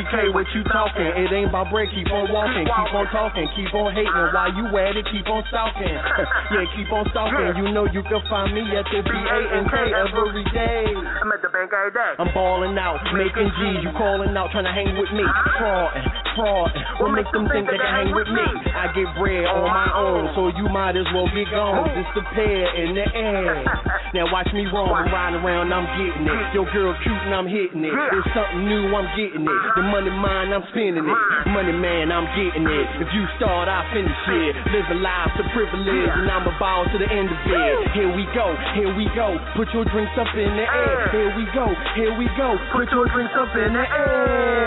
[0.07, 1.03] F-U-C-K, what you talking?
[1.03, 4.27] It ain't about break, keep on walking, keep on talking, keep on hating.
[4.31, 5.91] While you at it, keep on stalking.
[6.53, 7.59] yeah, keep on stalking.
[7.59, 10.85] You know you can find me at the B-A-N-K every day.
[10.95, 12.11] I'm at the bank every day.
[12.19, 13.83] I'm balling out, making G's.
[13.83, 15.23] You calling out, trying to hang with me.
[15.59, 16.07] Fraudin',
[16.39, 16.83] fraudin'.
[17.03, 18.47] What make them think they can hang with me?
[18.71, 21.83] I get bread on my own, so you might as well get gone.
[21.91, 23.65] Disappear in the air.
[24.15, 26.55] Now watch me roam, I'm riding around, I'm getting it.
[26.55, 27.91] Your girl cute and I'm hitting it.
[27.91, 29.61] It's something new, I'm getting it.
[29.75, 29.96] The uh-huh.
[29.97, 31.21] Money mine, I'm spending it.
[31.49, 32.87] Money man, I'm getting it.
[33.01, 34.53] If you start, I finish it.
[34.69, 37.97] Living life to privilege, and I'm a ball to the end of it.
[37.97, 39.33] Here we go, here we go.
[39.57, 41.09] Put your drinks up in the air.
[41.09, 41.65] Here we go,
[41.97, 42.61] here we go.
[42.77, 44.66] Put your drinks up in the air.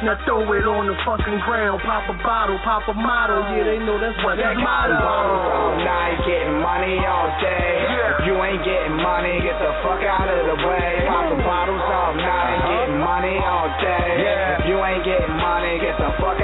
[0.00, 1.84] Now throw it on the fucking ground.
[1.84, 3.44] Pop a bottle, pop a model.
[3.44, 7.84] Oh, yeah, they know that's what They they popping all night, getting money all day.
[8.16, 11.04] If you ain't getting money, get the fuck out of the way.
[11.04, 12.72] Popping bottles all night, uh-huh.
[12.72, 14.08] getting money all day.
[14.56, 16.39] If you ain't getting money, get the fuck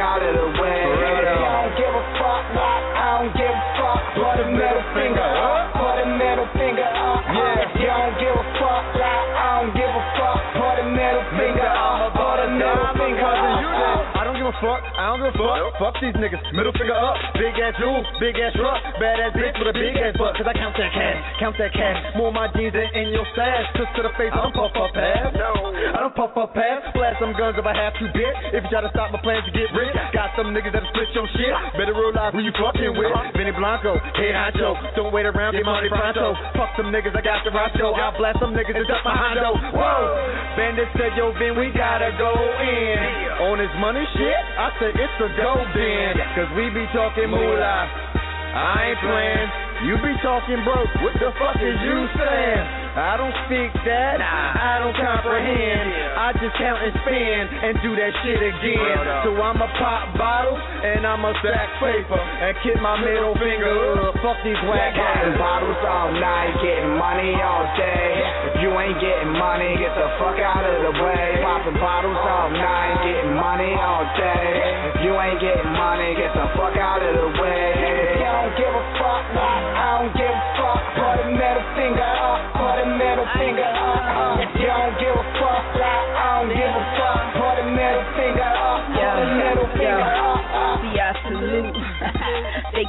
[14.99, 15.79] I I don't give a fuck.
[15.79, 16.43] Fuck these niggas.
[16.51, 17.15] Middle finger up.
[17.39, 18.83] Big ass jewels, big ass truck.
[18.99, 20.35] Bad ass bitch with a big ass butt.
[20.35, 21.95] Cause I count that cash, count that cash.
[22.19, 23.71] More my jeans than in your stash.
[23.79, 25.31] Twist to the face, I don't puff up pass.
[25.31, 26.91] No, I don't puff up pass.
[26.91, 28.39] Blast some guns if I have to, bitch.
[28.51, 31.07] If you try to stop my plans to get rich, got some niggas that'll split
[31.15, 31.55] your shit.
[31.79, 33.15] Better realize who you fucking with.
[33.39, 34.75] Vinny Blanco, head honcho.
[34.99, 36.35] Don't wait around, get money pronto.
[36.59, 37.95] Fuck some niggas, I got the Roscoe.
[37.95, 39.55] I'll blast some niggas and duck my Hondo.
[39.71, 40.03] Whoa!
[40.59, 42.99] Bandit said, yo, Vin, we gotta go in.
[43.37, 46.13] On his money shit, I said it's a go bin.
[46.35, 47.85] Cause we be talking moolah.
[48.57, 49.49] I ain't playing.
[49.85, 50.89] You be talking broke.
[51.05, 52.86] What the fuck is you saying?
[52.97, 56.17] I don't speak that, I don't comprehend.
[56.17, 58.97] I just count and spend and do that shit again.
[59.21, 64.17] So I'ma pop bottles and I'ma stack paper and kick my middle finger up.
[64.25, 68.09] Fuck these whack Popping bottles all night, getting money all day.
[68.49, 71.45] If you ain't getting money, get the fuck out of the way.
[71.45, 74.49] Popping bottles all night, getting money all day.
[74.97, 77.77] If you ain't getting money, get the fuck out of the way.
[78.17, 80.56] You don't give a fuck, I don't give a fuck.
[80.97, 82.17] Put a middle finger
[82.57, 84.06] put a middle finger up.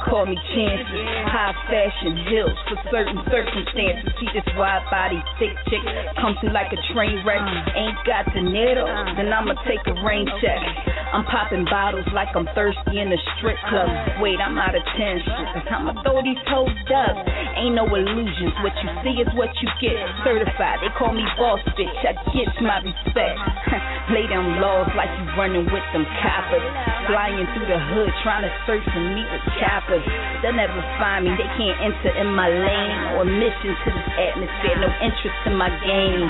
[0.02, 1.02] Call me chances.
[1.28, 4.10] High fashion hills for certain circumstances.
[4.18, 5.84] See this wide body, thick chick
[6.20, 7.40] come through like a train wreck.
[7.74, 10.60] Ain't got the needle, then I'ma take a rain check.
[11.12, 13.88] I'm popping bottles like I'm thirsty in a strip club.
[14.20, 15.72] Wait, I'm out of ten shit.
[15.72, 17.16] I'ma throw these hoes up.
[17.56, 18.54] Ain't no illusions.
[18.60, 19.96] What you see is what you get.
[20.20, 20.84] Certified.
[20.84, 22.00] They call me boss bitch.
[22.04, 23.40] I get my respect.
[24.08, 26.64] Lay them laws like you running with them coppers.
[27.08, 30.04] Flying through the hood trying to search for me with choppers.
[30.40, 31.36] They'll never find me.
[31.36, 34.76] They can't enter in my lane or mission to this atmosphere.
[34.80, 36.24] No interest in my game.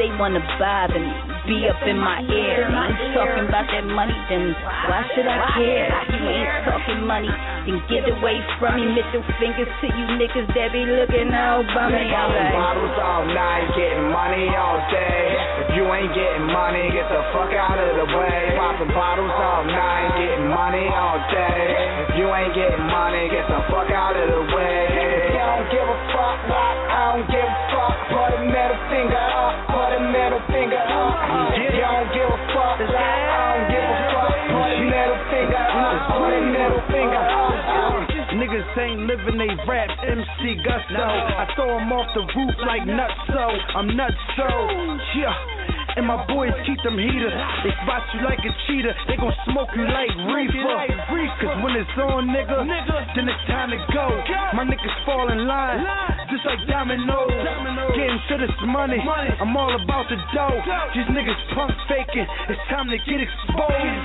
[0.00, 1.12] They wanna bother me,
[1.44, 2.72] be up in my ear.
[2.72, 4.56] You talking about that money, then
[4.88, 5.92] why should I care?
[5.92, 7.28] If you ain't talking money,
[7.68, 8.96] then get away from me.
[8.96, 12.08] Middle fingers to you niggas that be looking all bummy.
[12.16, 15.59] I'm bottles all night, getting money all day.
[15.70, 18.58] You ain't getting money, get the fuck out of the way.
[18.58, 22.10] Popping bottles all night, getting money all day.
[22.10, 25.30] If you ain't getting money, get the fuck out of the way.
[25.30, 27.96] You don't give a fuck, I don't give a fuck.
[28.10, 31.29] Put a middle finger up, put a middle finger up.
[38.60, 41.00] Niggas ain't living they rap, MC Gusto.
[41.00, 45.79] I throw 'em off the roof like nuts, so I'm nuts, so Yeah.
[45.96, 47.34] And my boys keep them heaters.
[47.66, 48.94] They spot you like a cheater.
[49.08, 50.62] They gon' smoke you like reefer.
[51.40, 52.62] Cause when it's on, nigga,
[53.16, 54.06] then it's time to go.
[54.54, 55.82] My niggas fall in line,
[56.30, 57.32] just like dominoes.
[57.96, 59.00] Getting to this money,
[59.40, 60.60] I'm all about the dough.
[60.94, 64.04] These niggas punk faking, it's time to get exposed.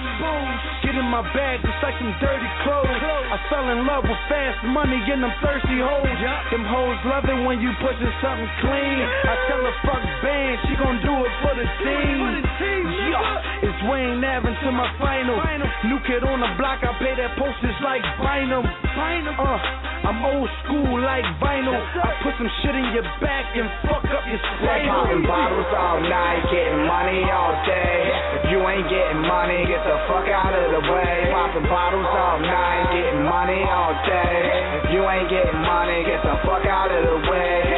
[0.83, 2.87] Get in my bag just like some dirty clothes.
[2.87, 6.07] I fell in love with fast money and them thirsty hoes.
[6.51, 8.99] Them hoes love it when you pushing something clean.
[9.27, 12.83] I tell her fuck band, she gon' do it for the team.
[13.11, 15.37] Yeah, it's Wayne Ave to my final.
[15.85, 18.65] New kid on the block, I pay that postage like Bynum.
[18.65, 19.59] Uh,
[20.05, 21.77] I'm old school like vinyl.
[21.77, 26.01] I put some shit in your back and fuck up your Like popping bottles all
[26.01, 28.01] night, getting money all day.
[28.39, 31.29] If you ain't getting money, get the fuck out of the way.
[31.29, 34.37] Popping bottles all night, getting money all day.
[34.81, 37.74] If you ain't getting money, get the fuck out of the way.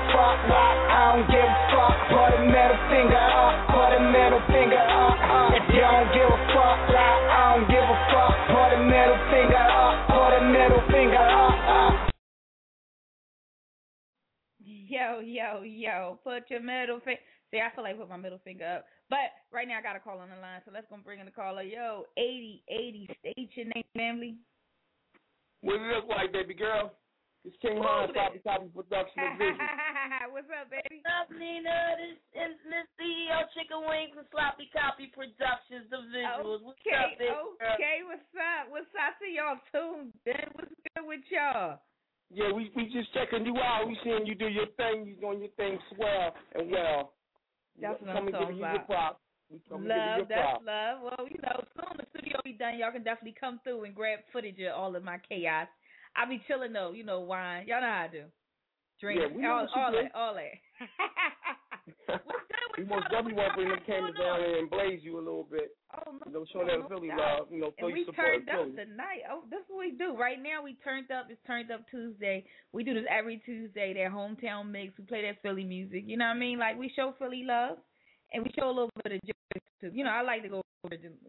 [0.00, 1.96] You don't give a fuck, I don't give a fuck.
[2.08, 5.18] Put a middle finger up, put a middle finger up.
[5.20, 5.56] Uh.
[5.56, 8.34] If you don't give a fuck, I don't give a fuck.
[8.48, 11.56] Put a middle finger up, put a middle finger up.
[11.68, 11.92] Uh.
[14.64, 17.20] Yo, yo, yo, put your middle finger.
[17.50, 18.84] See, I feel like put my middle finger up.
[19.08, 21.26] But right now I got a call on the line, so let's go bring in
[21.26, 21.62] the caller.
[21.62, 24.36] Yo, 8080, state your name, family.
[25.62, 26.92] What it look like, baby girl?
[27.40, 28.36] It's King Who Hans, that?
[28.36, 29.64] Copy Copy Production Division.
[30.36, 31.00] What's up, baby?
[31.00, 31.96] What's up, Nina?
[31.96, 36.60] This is Miss CEO Chicken Wings and Sloppy Copy Productions, the visuals.
[36.60, 37.56] What's Okay, up, baby girl?
[37.80, 38.68] okay, what's up?
[38.68, 39.16] What's up?
[39.24, 40.46] See y'all tuned in.
[40.52, 41.80] What's good with y'all?
[42.28, 43.88] Yeah, we we just checking you out.
[43.88, 45.08] We seeing you do your thing.
[45.08, 47.16] You doing your thing swell and well.
[47.80, 48.86] That's what come I'm talking give your about.
[48.86, 49.20] props.
[49.48, 50.68] We come and give you Love, that's props.
[50.68, 50.96] love.
[51.08, 54.20] Well, you know, soon the studio be done, y'all can definitely come through and grab
[54.28, 55.66] footage of all of my chaos.
[56.20, 57.64] I be chilling though, you know, wine.
[57.66, 58.24] Y'all know how I do.
[59.00, 62.20] Drink, Yeah, all, all that, all that.
[62.78, 65.46] we most definitely want to bring them cameras down there and blaze you a little
[65.50, 65.74] bit.
[65.96, 67.48] Oh, no, you know, show no, that Philly love.
[67.50, 68.76] You know, And we turned up Philly.
[68.76, 69.24] tonight.
[69.30, 70.16] Oh, that's what we do.
[70.16, 71.26] Right now we turned up.
[71.30, 72.44] It's turned up Tuesday.
[72.72, 73.94] We do this every Tuesday.
[73.94, 74.92] Their hometown mix.
[74.98, 76.04] We play that Philly music.
[76.06, 76.58] You know what I mean?
[76.58, 77.78] Like we show Philly love,
[78.32, 79.90] and we show a little bit of joy too.
[79.94, 80.62] You know, I like to go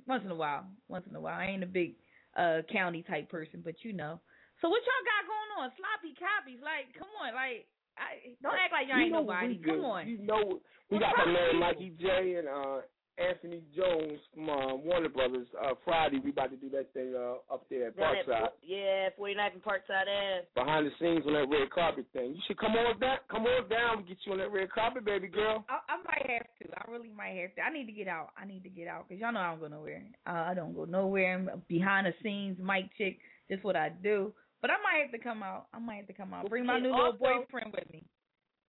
[0.06, 0.66] once in a while.
[0.90, 1.40] Once in a while.
[1.40, 1.96] I ain't a big
[2.38, 4.20] uh county type person, but you know.
[4.62, 5.66] So what y'all got going on?
[5.76, 6.62] Sloppy copies.
[6.62, 7.34] Like, come on.
[7.34, 7.66] Like,
[7.98, 9.58] I don't act like y'all You ain't know nobody.
[9.58, 10.08] Come on.
[10.08, 12.86] You know, we got my man Mikey J and uh,
[13.18, 15.48] Anthony Jones from uh, Warner Brothers.
[15.58, 18.40] Uh, Friday, we about to do that thing uh, up there at Down at Parkside.
[18.40, 20.48] Fort- yeah, 49 and Parkside Ave.
[20.56, 22.34] Behind the scenes on that red carpet thing.
[22.34, 23.18] You should come on down.
[23.30, 23.98] Come on down.
[23.98, 25.66] We get you on that red carpet, baby girl.
[25.70, 26.66] I, I might have to.
[26.78, 27.62] I really might have to.
[27.62, 28.30] I need to get out.
[28.38, 30.04] I need to get out because y'all know I don't go nowhere.
[30.26, 31.36] Uh, I don't go nowhere.
[31.36, 33.20] I'm behind the scenes, mic chick.
[33.50, 34.34] That's what I do.
[34.62, 35.68] But I might have to come out.
[35.74, 36.50] I might have to come out.
[36.50, 38.04] Bring my new little boyfriend with me.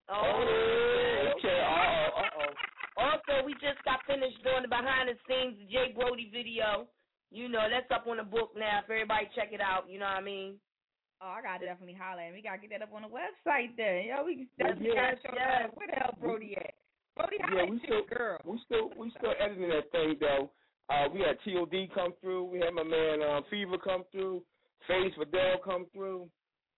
[0.09, 0.17] Oh,
[1.39, 1.61] okay.
[1.63, 2.53] Uh-oh, uh-oh.
[2.97, 6.87] Also, we just got finished doing the behind the scenes Jay Brody video.
[7.31, 8.81] You know, that's up on the book now.
[8.85, 10.57] If everybody check it out, you know what I mean?
[11.23, 12.33] Oh, I gotta definitely holler at.
[12.35, 14.05] We gotta get that up on the website then.
[14.11, 15.71] Yo, we Yes, gotta show yes.
[15.71, 15.77] that.
[15.77, 16.75] Where the hell Brody at?
[17.17, 18.39] Brody, how Yeah, we still, girl?
[18.45, 20.51] we still, we still editing that thing though.
[20.91, 22.45] Uh, we had TOD come through.
[22.51, 24.43] We had my man um, Fever come through.
[24.89, 26.29] Phase Fidel come through.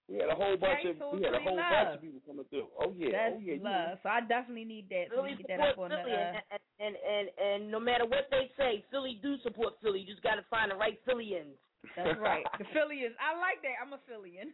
[0.09, 1.73] We had a whole bunch Okay, of we had a whole love.
[1.73, 2.69] bunch of people coming through.
[2.77, 3.55] Oh yeah, That's oh yeah.
[3.57, 3.99] you- love.
[4.05, 5.09] So I definitely need that.
[5.09, 6.13] Philly Need to get that up support on the.
[6.13, 10.01] Uh, and, and and and no matter what they say, Philly do support Philly.
[10.05, 11.57] You just got to find the right Phillians.
[11.97, 12.45] that's right.
[12.61, 13.17] The Phillians.
[13.17, 13.81] I like that.
[13.81, 14.53] I'm a Phillian.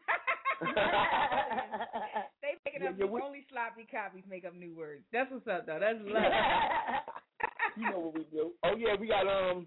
[2.43, 5.03] they making up Yeah, yeah, we- only sloppy copies make up new words.
[5.13, 5.79] That's what's up though.
[5.81, 6.31] That's love.
[7.77, 8.53] you know what we do.
[8.65, 9.67] Oh yeah, we got um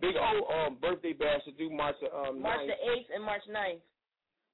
[0.00, 2.66] big old um birthday bash to do March um March 9th.
[2.68, 3.80] the eighth and March 9th.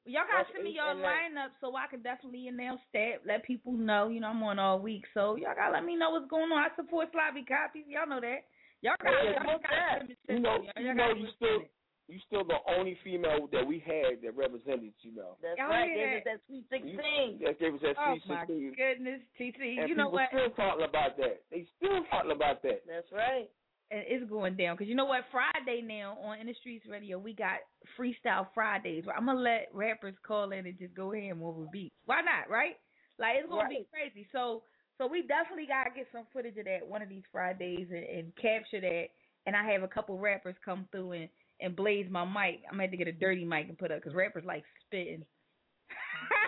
[0.06, 3.24] Y'all gotta March send me 8th y'all lineup so I can definitely announce that.
[3.24, 4.08] Let people know.
[4.08, 6.60] You know, I'm on all week, so y'all gotta let me know what's going on.
[6.60, 7.88] I support sloppy copies.
[7.88, 8.44] Y'all know that.
[8.84, 11.60] Y'all gotta, Yeah, y'all gotta send me- You know, y'all you gotta know, you still
[11.64, 11.70] it.
[12.12, 14.92] you still the only female that we had that represented.
[15.00, 15.88] You know, That's Y'all right.
[15.88, 17.40] hear Gave us that sweet sixteen.
[17.40, 18.74] that gave us that Oh sweet my sixteen.
[18.76, 19.80] goodness, TT.
[19.80, 20.28] And You know people what?
[20.36, 21.40] still talking about that.
[21.48, 22.84] They still talking about that.
[22.84, 23.48] That's right.
[23.94, 24.74] And it's going down.
[24.74, 25.24] Because you know what?
[25.30, 27.62] Friday now on in the streets radio we got
[27.98, 29.06] freestyle fridays.
[29.06, 31.94] Where i'm gonna let rappers call in and just go ham over beats.
[32.04, 32.74] Why not right?
[33.18, 34.26] Like it's gonna be crazy.
[34.32, 34.62] So
[34.98, 38.36] so we definitely gotta get some footage of that one of these fridays and, and
[38.36, 39.06] capture that.
[39.46, 41.28] And i have a couple rappers come through and
[41.60, 42.62] and blaze my mic.
[42.66, 45.24] I'm gonna have to get a dirty mic and put up because rappers like spitting.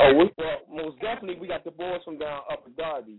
[0.00, 3.18] Oh, we, well, most definitely we got the boys from down Upper Darby,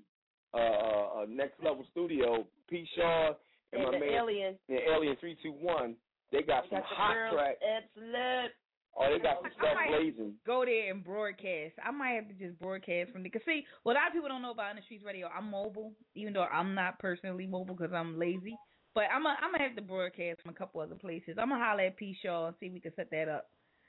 [0.53, 2.85] uh, uh, uh Next Level Studio, P.
[2.97, 3.31] Shaw
[3.73, 4.55] and, And my the man alien.
[4.69, 5.95] and Alien Three Two One.
[6.31, 7.33] They got We some got the hot girls.
[7.35, 7.59] tracks.
[7.63, 8.51] Absolute.
[8.99, 10.33] Oh, they got some stuff might blazing.
[10.45, 11.75] Go there and broadcast.
[11.85, 13.29] I might have to just broadcast from the.
[13.29, 15.51] Cause see, what a lot of people don't know about in the streets radio, I'm
[15.51, 18.57] mobile, even though I'm not personally mobile because I'm lazy.
[18.95, 21.37] But I'm a, I'm gonna have to broadcast from a couple other places.
[21.37, 23.45] I'm gonna holler at P Shaw and see if we can set that up.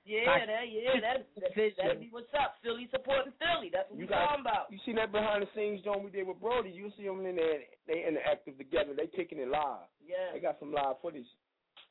[0.09, 2.57] Yeah, that yeah, that that that'd be what's up.
[2.65, 3.69] Philly supporting Philly.
[3.69, 4.73] That's what You we got- talking about.
[4.73, 6.71] You see that behind the scenes joint we did with Brody?
[6.73, 7.61] You see them in there.
[7.87, 8.95] They interactive together.
[8.97, 9.85] They kicking it live.
[10.01, 10.33] Yeah.
[10.33, 11.29] They got some live footage.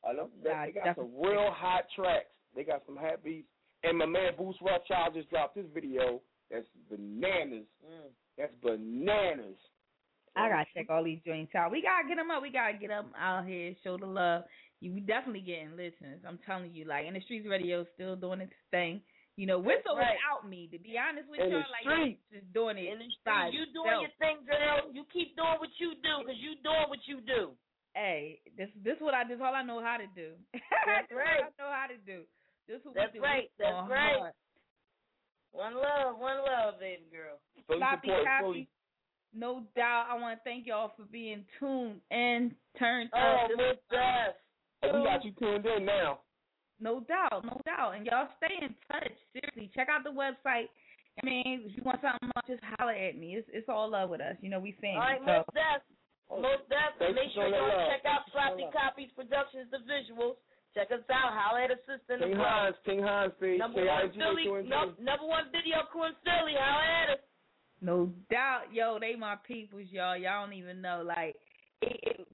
[0.02, 0.30] I know.
[0.42, 2.26] They, Nah, they got some real hot tracks.
[2.56, 3.46] They got some hot beats.
[3.84, 6.20] And my man Boost Rothschild just dropped this video.
[6.50, 7.66] That's bananas.
[7.86, 8.10] Mm.
[8.36, 9.56] That's bananas.
[10.36, 11.70] I gotta check all these joints out.
[11.72, 12.42] We gotta get them up.
[12.42, 14.44] We gotta get them out here, show the love.
[14.80, 16.22] You, we definitely getting listeners.
[16.26, 19.00] I'm telling you, like in the streets radio, still doing its thing.
[19.38, 20.18] You know, Whistle right.
[20.18, 20.66] without me.
[20.74, 22.22] To be honest with In y'all, like streets.
[22.30, 22.90] just doing it.
[22.90, 24.02] In the by street, you doing itself.
[24.02, 24.78] your thing, girl.
[24.90, 27.54] You keep doing what you do, cause you doing what you do.
[27.94, 30.34] Hey, this this what I this all I know how to do.
[30.86, 31.42] That's This right.
[31.46, 32.22] I know how to do.
[32.66, 33.26] This what That's we do.
[33.26, 33.46] right.
[33.58, 34.18] That's going right.
[34.18, 34.34] hard.
[35.54, 37.38] One love, one love, baby girl.
[37.66, 38.68] Philly Sloppy support copy.
[39.34, 40.06] No doubt.
[40.10, 43.48] I want to thank y'all for being tuned and turned Oh, up.
[43.48, 44.34] This Miss was- Jeff.
[44.82, 46.20] Oh, we got you tuned in now.
[46.80, 47.98] No doubt, no doubt.
[47.98, 49.10] And y'all stay in touch.
[49.34, 50.70] Seriously, check out the website.
[51.18, 53.34] I mean, if you want something, else, just holler at me.
[53.34, 54.38] It's it's all love with us.
[54.38, 55.02] You know, we family.
[55.02, 55.42] All right, so.
[55.42, 55.82] Most Def.
[56.30, 56.38] Oh.
[56.38, 56.94] Most Def.
[57.02, 57.90] Make sure y'all love.
[57.90, 58.70] check out Thanks Sloppy.
[58.70, 60.38] Copies Productions, the visuals.
[60.78, 61.34] Check us out.
[61.34, 62.38] Holler at us sister in the King.
[62.38, 63.58] Hans, King Hans page.
[63.58, 66.54] Number one Philly, no, number one video crew in Philly.
[66.54, 67.22] Holler at us.
[67.80, 70.16] No doubt, yo, they my peoples, y'all.
[70.16, 71.02] Y'all don't even know.
[71.06, 71.34] Like,
[71.82, 72.26] it, it,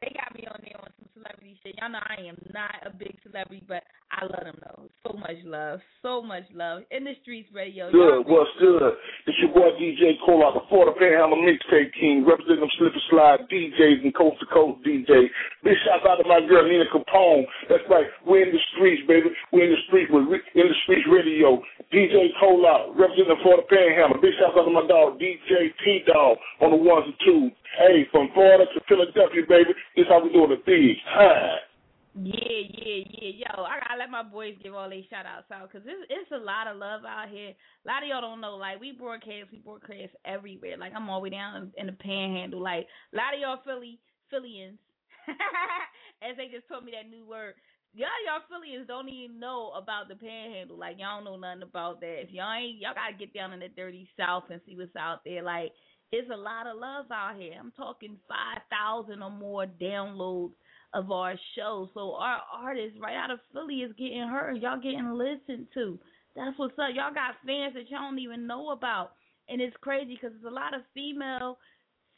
[0.00, 1.76] they got me on there on some celebrity shit.
[1.78, 3.82] Y'all know I am not a big celebrity, but
[4.24, 4.88] I love them though.
[5.04, 6.88] So much love, so much love.
[6.88, 7.92] In the streets, radio.
[7.92, 8.96] Good, what's good?
[9.28, 13.04] It's your boy DJ Cole out the Florida Panhandle Mixtape King, representing them slip and
[13.12, 15.28] slide DJs and coast to coast DJs.
[15.60, 17.44] Big shout out to my girl Nina Capone.
[17.68, 19.28] That's right, we're in the streets, baby.
[19.52, 21.60] We're in the streets with in the streets radio.
[21.92, 24.24] DJ Cole out, representing the Florida Panhandle.
[24.24, 27.52] Big shout out to my dog DJ P Dog on the ones and twos.
[27.76, 29.76] Hey, from Florida to Philadelphia, baby.
[29.92, 30.96] This how we doing the things.
[31.12, 31.73] Hi.
[32.14, 33.32] Yeah, yeah, yeah.
[33.42, 36.30] Yo, I gotta let my boys give all their shout outs out because it's, it's
[36.30, 37.50] a lot of love out here.
[37.50, 38.54] A lot of y'all don't know.
[38.54, 40.78] Like, we broadcast, we broadcast everywhere.
[40.78, 42.62] Like, I'm all the way down in, the panhandle.
[42.62, 43.98] Like, a lot of y'all Philly,
[44.30, 44.78] Phillians,
[46.22, 47.54] as they just told me that new word.
[47.94, 50.78] Y'all, y'all Phillians don't even know about the panhandle.
[50.78, 52.22] Like, y'all don't know nothing about that.
[52.22, 55.22] If y'all ain't, y'all gotta get down in the dirty south and see what's out
[55.24, 55.42] there.
[55.42, 55.72] Like,
[56.12, 57.54] it's a lot of love out here.
[57.58, 60.54] I'm talking 5,000 or more downloads
[60.94, 61.90] of our show.
[61.92, 64.62] So our artist right out of Philly is getting heard.
[64.62, 65.98] Y'all getting listened to.
[66.36, 66.94] That's what's up.
[66.94, 69.12] Y'all got fans that y'all don't even know about.
[69.48, 71.58] And it's crazy because there's a lot of female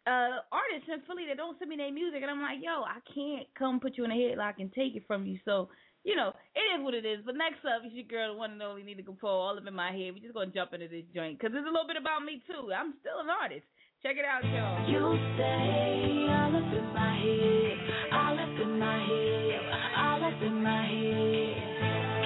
[0.07, 3.03] uh artists in Philly that don't send me their music and I'm like, yo, I
[3.11, 5.41] can't come put you in a headlock and take it from you.
[5.45, 5.69] So
[6.07, 7.19] you know, it is what it is.
[7.27, 9.75] But next up is your girl, the one and only Nina Capone, all up in
[9.75, 10.15] my head.
[10.15, 12.71] We just gonna jump into this joint because it's a little bit about me too.
[12.71, 13.67] I'm still an artist.
[14.03, 14.85] Check it out, y'all.
[14.93, 17.77] You stay all up in my head,
[18.13, 19.61] all up in my head,
[19.97, 21.57] all up in my head.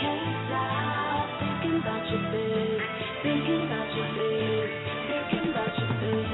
[0.03, 2.75] Can't stop thinking about your bed,
[3.23, 4.67] thinking about your bed,
[5.31, 6.27] thinking about your bed.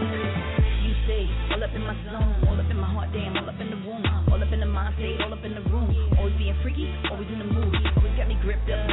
[0.89, 3.61] You stay all up in my zone, all up in my heart, damn, all up
[3.61, 5.93] in the womb, all up in the mind state, all up in the room.
[6.17, 7.77] Always being freaky, always in the mood.
[8.01, 8.89] Always got me gripped up,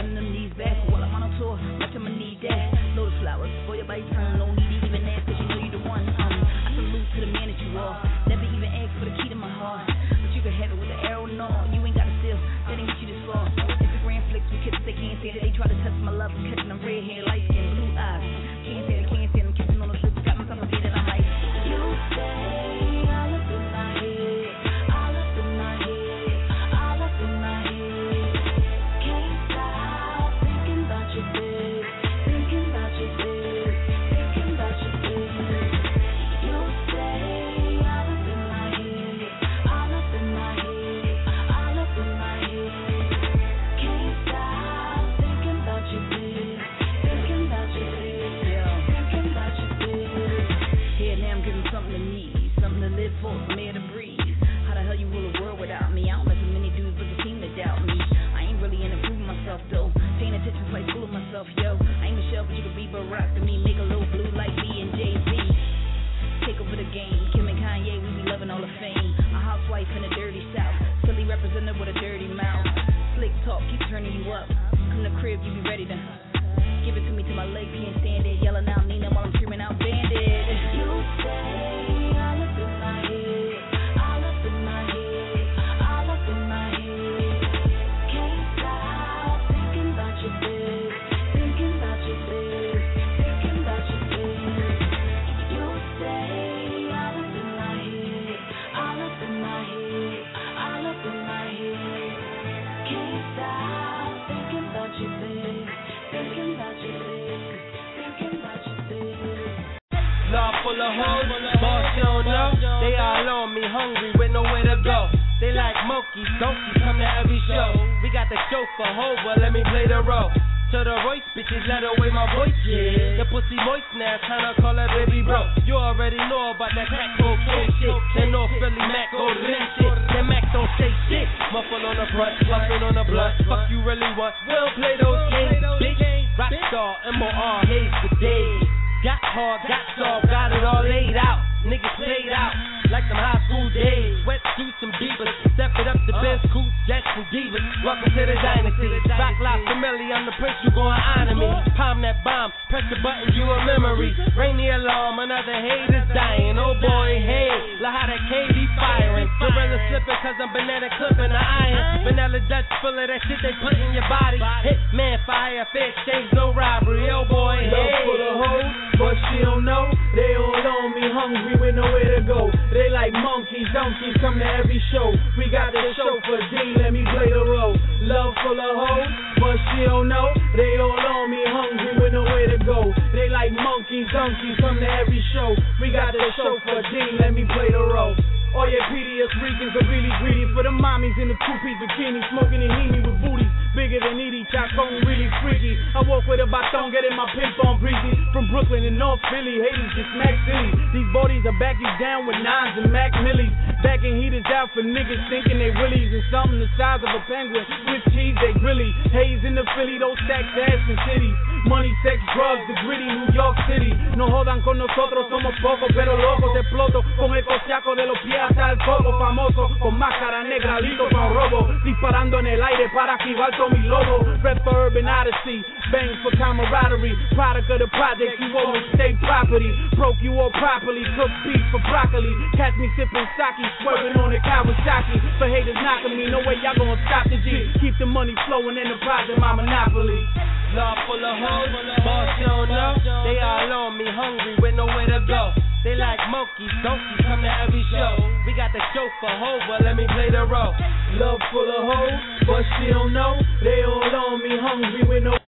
[121.34, 123.18] the bitches, let away my voice, yeah.
[123.18, 125.50] The pussy moist now, tryna call her baby bro.
[125.66, 127.94] You already know about that crack cocaine shit.
[128.16, 129.94] That North Philly Mac go lit shit.
[130.14, 131.28] That Mac don't say shit.
[131.52, 133.34] Muffle on the front, puffin' on the blunt.
[133.50, 134.36] Fuck you really want?
[134.46, 136.02] We don't play those games, bitch.
[136.38, 137.66] Rockstar, M.O.R.
[137.66, 138.64] Hayes for days.
[139.04, 141.53] Got hard, got soft, got it all laid out.
[141.64, 142.52] Niggas played out
[142.92, 144.20] like them high school days.
[144.28, 146.12] Wet suits and beavers, step it up to
[146.52, 147.64] Coupe, Jets and Divas.
[147.88, 148.92] Welcome to the dynasty.
[149.16, 151.48] Rock La Familia, I'm the prince, you gon' honor me.
[151.80, 154.12] Palm that bomb, press the button, you a memory.
[154.36, 156.60] Ring the alarm, another hater's dying.
[156.60, 159.32] Oh boy, hey, la how the K be firing.
[159.40, 162.12] Gorilla slipping cause I'm banana clipping the iron.
[162.12, 164.36] Vanilla Dutch full of that shit they put in your body.
[164.68, 167.08] Hit man, fire, fair exchange, no robbery.
[167.08, 167.72] Oh boy, hey.
[167.72, 168.68] Love for the hoe,
[169.00, 169.88] but she don't know.
[170.12, 172.50] They all on me, hungry with nowhere to go.
[172.72, 175.14] They like monkeys, donkeys, come to every show.
[175.38, 177.76] We got the for D, let me play the role.
[178.06, 180.34] Love full of hoes, but she don't know.
[180.56, 182.94] They all on me, hungry with nowhere to go.
[183.14, 185.54] They like monkeys, donkeys, come to every show.
[185.82, 188.16] We got the for D, let me play the role.
[188.54, 192.62] All your PDS Ricans are really greedy for the mommies in the two-piece bikini, smoking
[192.62, 195.74] a Heaney with booties bigger than Edie Chacon, really freaky.
[195.98, 198.14] I walk with a baton, getting my pimp on breezy.
[198.32, 200.72] From Brooklyn and North Philly, haters just smack silly.
[200.94, 203.54] These bodies are back you down with nines and Mac Millies.
[203.82, 207.66] Backing heaters out for niggas thinking they willies and something the size of a penguin.
[207.92, 208.90] With cheese, they grilly.
[209.12, 211.38] Haze in the Philly, those stacks ass in cities.
[211.66, 213.96] Money, sex, drugs, the gritty New York City.
[214.18, 216.52] No jodan con nosotros, somos pocos, pero locos.
[216.56, 219.18] Exploto con el cosiaco de los pies hasta el coco.
[219.18, 221.74] Famoso, con máscara negra, listo para un robo.
[221.86, 224.26] Disparando en el aire para activar todo mi logo.
[224.44, 227.16] Red for Urban Odyssey, bang for camaraderie.
[227.34, 229.72] Product of the project, you always stay property.
[229.96, 232.34] Broke you all properly, cook beef for broccoli.
[232.58, 235.16] Catch me sipping sake, swerving on the Kawasaki.
[235.40, 237.72] For haters knocking me, no way y'all gonna stop the G.
[237.80, 240.28] Keep the money flowing in the project, my monopoly.
[240.74, 241.70] Love full of hoes,
[242.02, 242.98] boss showing up.
[243.30, 245.54] They all on me, hungry with nowhere to go.
[245.84, 248.18] They like monkeys, donkeys, come to every show.
[248.48, 250.74] We got the chauffeur, Hova, let me play the role.
[251.22, 252.18] Love full of hoes,
[252.48, 253.38] but she don't know.
[253.62, 255.43] They all on me, hungry with no.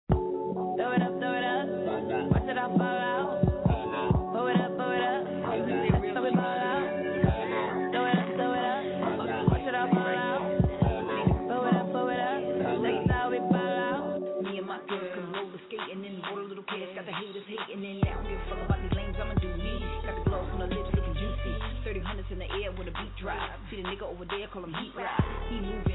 [23.23, 23.55] Drop.
[23.71, 25.23] See the nigga over there, call him heat rock.
[25.49, 25.92] He moving,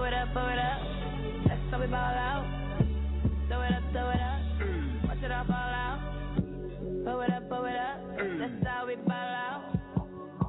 [0.00, 0.80] Throw it up, throw it up,
[1.46, 2.48] that's how we ball out.
[3.48, 4.40] Throw it up, throw it up,
[5.04, 6.00] watch it all fall out.
[7.04, 9.76] Throw it up, throw it up, that's how we ball out.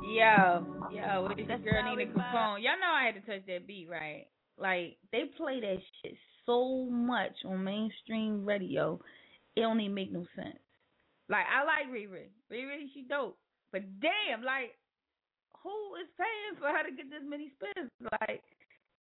[0.08, 2.64] Yo, yo, with this girl Nina Capone.
[2.64, 4.28] Y'all know I had to touch that beat, right?
[4.58, 9.02] Like they play that shit so much on mainstream radio,
[9.58, 10.60] it don't even make no sense.
[11.28, 13.38] Like I like Riri, Riri, she dope,
[13.74, 14.80] but damn, like
[15.62, 17.92] who is paying for her to get this many spins?
[18.00, 18.42] Like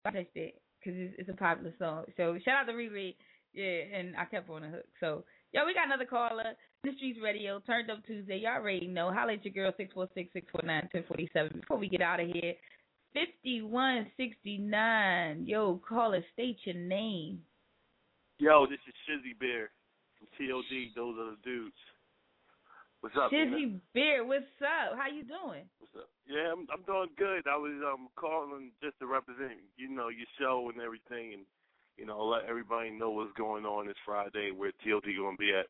[0.04, 2.04] I touched it because it's, it's a popular song.
[2.16, 3.14] So shout out to Riri,
[3.52, 4.86] yeah, and I kept on the hook.
[4.98, 6.54] So yo, we got another caller.
[6.82, 8.38] The Streets Radio, Turned Up Tuesday.
[8.38, 9.12] Y'all already know.
[9.12, 11.60] Holla at your girl, 646-649-1047.
[11.60, 12.54] Before we get out of here,
[13.12, 15.46] 5169.
[15.46, 17.42] Yo, caller, state your name.
[18.38, 19.70] Yo, this is Shizzy Bear
[20.16, 20.94] from TOD.
[20.96, 21.76] Those are the dudes.
[23.00, 23.32] What's up?
[23.32, 23.48] man?
[23.48, 24.96] Shizzy Bear, what's up?
[24.96, 25.64] How you doing?
[25.80, 26.08] What's up?
[26.28, 27.48] Yeah, I'm I'm doing good.
[27.48, 31.44] I was um calling just to represent you know your show and everything, and
[31.96, 35.66] you know let everybody know what's going on this Friday where TOD gonna be at.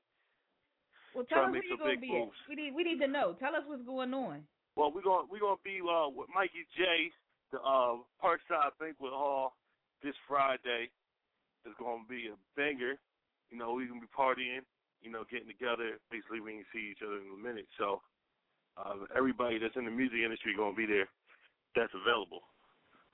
[1.14, 2.35] Well, tell Trying us where you gonna be moves.
[2.35, 2.51] at.
[2.51, 3.39] We need we need to know.
[3.39, 4.43] Tell us what's going on.
[4.74, 7.14] Well, we're gonna we're gonna be uh with Mikey J,
[7.55, 9.55] the uh Parkside Banquet Hall
[10.03, 10.91] this Friday.
[11.62, 12.99] It's gonna be a banger.
[13.55, 14.66] You know, we're gonna be partying.
[15.01, 15.96] You know, getting together.
[16.12, 17.66] Basically, we can see each other in a minute.
[17.80, 18.05] So,
[18.76, 21.09] uh, everybody that's in the music industry gonna be there.
[21.74, 22.42] That's available.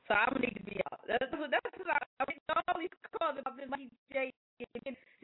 [0.09, 1.01] So I'm gonna need to be out.
[1.07, 4.33] That's what that's what I, I mean, all these calls about this Mikey J.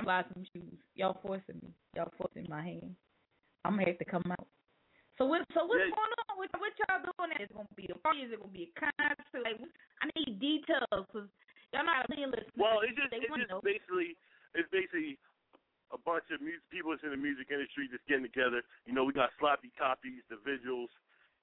[0.05, 0.79] Buy some shoes.
[0.95, 1.71] Y'all forcing me.
[1.95, 2.95] Y'all forcing my hand.
[3.65, 4.47] I'm gonna have to come out.
[5.19, 5.47] So what?
[5.55, 5.95] So what's Yeah.
[5.95, 6.35] going on?
[6.39, 7.31] What, what y'all doing?
[7.39, 8.27] Is it gonna be a party?
[8.27, 9.43] Is it gonna be a concert?
[9.47, 9.63] Like
[10.03, 11.31] I need details because
[11.71, 12.59] y'all not a million listeners.
[12.59, 13.63] Well, it's just they it's just know.
[13.63, 14.19] basically
[14.59, 15.17] it's basically
[15.93, 18.65] a bunch of music people that's in the music industry just getting together.
[18.89, 20.89] You know, we got sloppy copies, the visuals,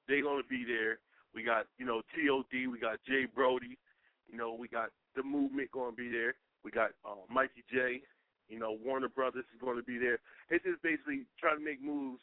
[0.09, 0.99] They're gonna be there.
[1.33, 3.77] We got, you know, TOD, we got Jay Brody,
[4.25, 6.33] you know, we got the movement gonna be there.
[6.65, 8.01] We got uh, Mikey J,
[8.49, 10.19] you know, Warner Brothers is gonna be there.
[10.49, 12.21] It's just basically trying to make moves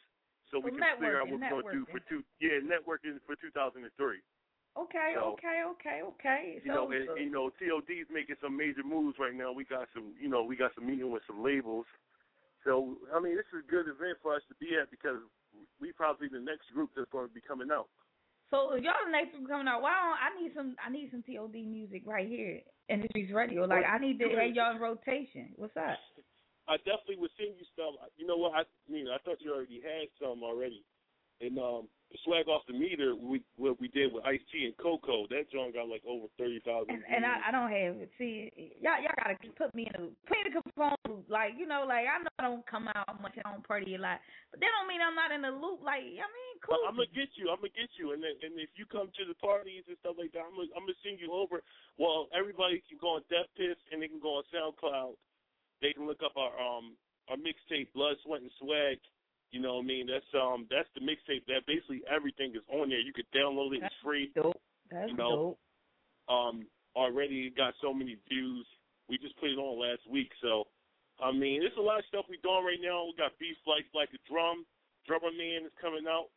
[0.51, 3.35] so we So can figure out what we're gonna do for two yeah, networking for
[3.35, 4.19] two thousand and three.
[4.77, 6.61] Okay, So- okay, okay, okay.
[6.63, 9.51] You know, and, you know, TOD's making some major moves right now.
[9.51, 11.87] We got some, you know, we got some meeting with some labels.
[12.67, 15.23] So, I mean, this is a good event for us to be at because
[15.79, 17.87] we probably the next group that's going to be coming out.
[18.51, 21.11] So if y'all the next one coming out, why don't I need some I need
[21.11, 23.67] some TOD music right here in the streets radio.
[23.67, 25.51] Like I need to have y'all in rotation.
[25.55, 25.99] What's up?
[26.67, 27.99] I definitely would send you some.
[28.15, 28.55] You know what?
[28.55, 30.83] I mean, I thought you already had some already.
[31.39, 31.85] And um,
[32.23, 35.27] swag off the meter, we what we did with Ice T and Coco.
[35.29, 36.89] That joint got like over thirty thousand.
[36.89, 38.09] And, and I, I don't have it.
[38.17, 38.49] See,
[38.81, 41.29] y'all y'all gotta put me in a put me in a component.
[41.29, 43.35] Like you know, like I know I don't come out much.
[43.37, 45.83] I don't party a lot, but that don't mean I'm not in the loop.
[45.83, 46.81] Like I mean, cool.
[46.87, 47.51] I'm gonna get you.
[47.51, 50.15] I'm gonna get you, and then, and if you come to the parties and stuff
[50.17, 51.61] like that, I'm gonna, I'm gonna send you over.
[51.99, 55.19] Well, everybody can go on DatPiff and they can go on SoundCloud.
[55.85, 56.97] They can look up our um
[57.29, 58.97] our mixtape, Blood, Sweat, and Swag.
[59.51, 60.07] You know what I mean?
[60.07, 61.45] That's um that's the mixtape.
[61.47, 62.99] That basically everything is on there.
[62.99, 63.83] You could download it.
[63.83, 64.31] It's free.
[64.35, 64.59] Dope.
[64.91, 65.57] That's you know,
[66.27, 66.35] dope.
[66.35, 68.65] um already got so many views.
[69.07, 70.67] We just put it on last week, so
[71.23, 73.05] I mean, there's a lot of stuff we're doing right now.
[73.05, 74.65] We got Beef Like Like a Drum,
[75.07, 76.29] Drummer Man is coming out,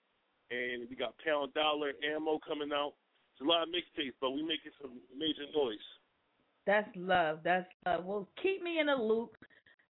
[0.48, 2.94] and we got Pound Dollar Ammo coming out.
[3.34, 5.84] It's a lot of mixtapes, but we making some major noise.
[6.66, 7.40] That's love.
[7.44, 8.04] That's love.
[8.04, 9.36] Well, keep me in the loop.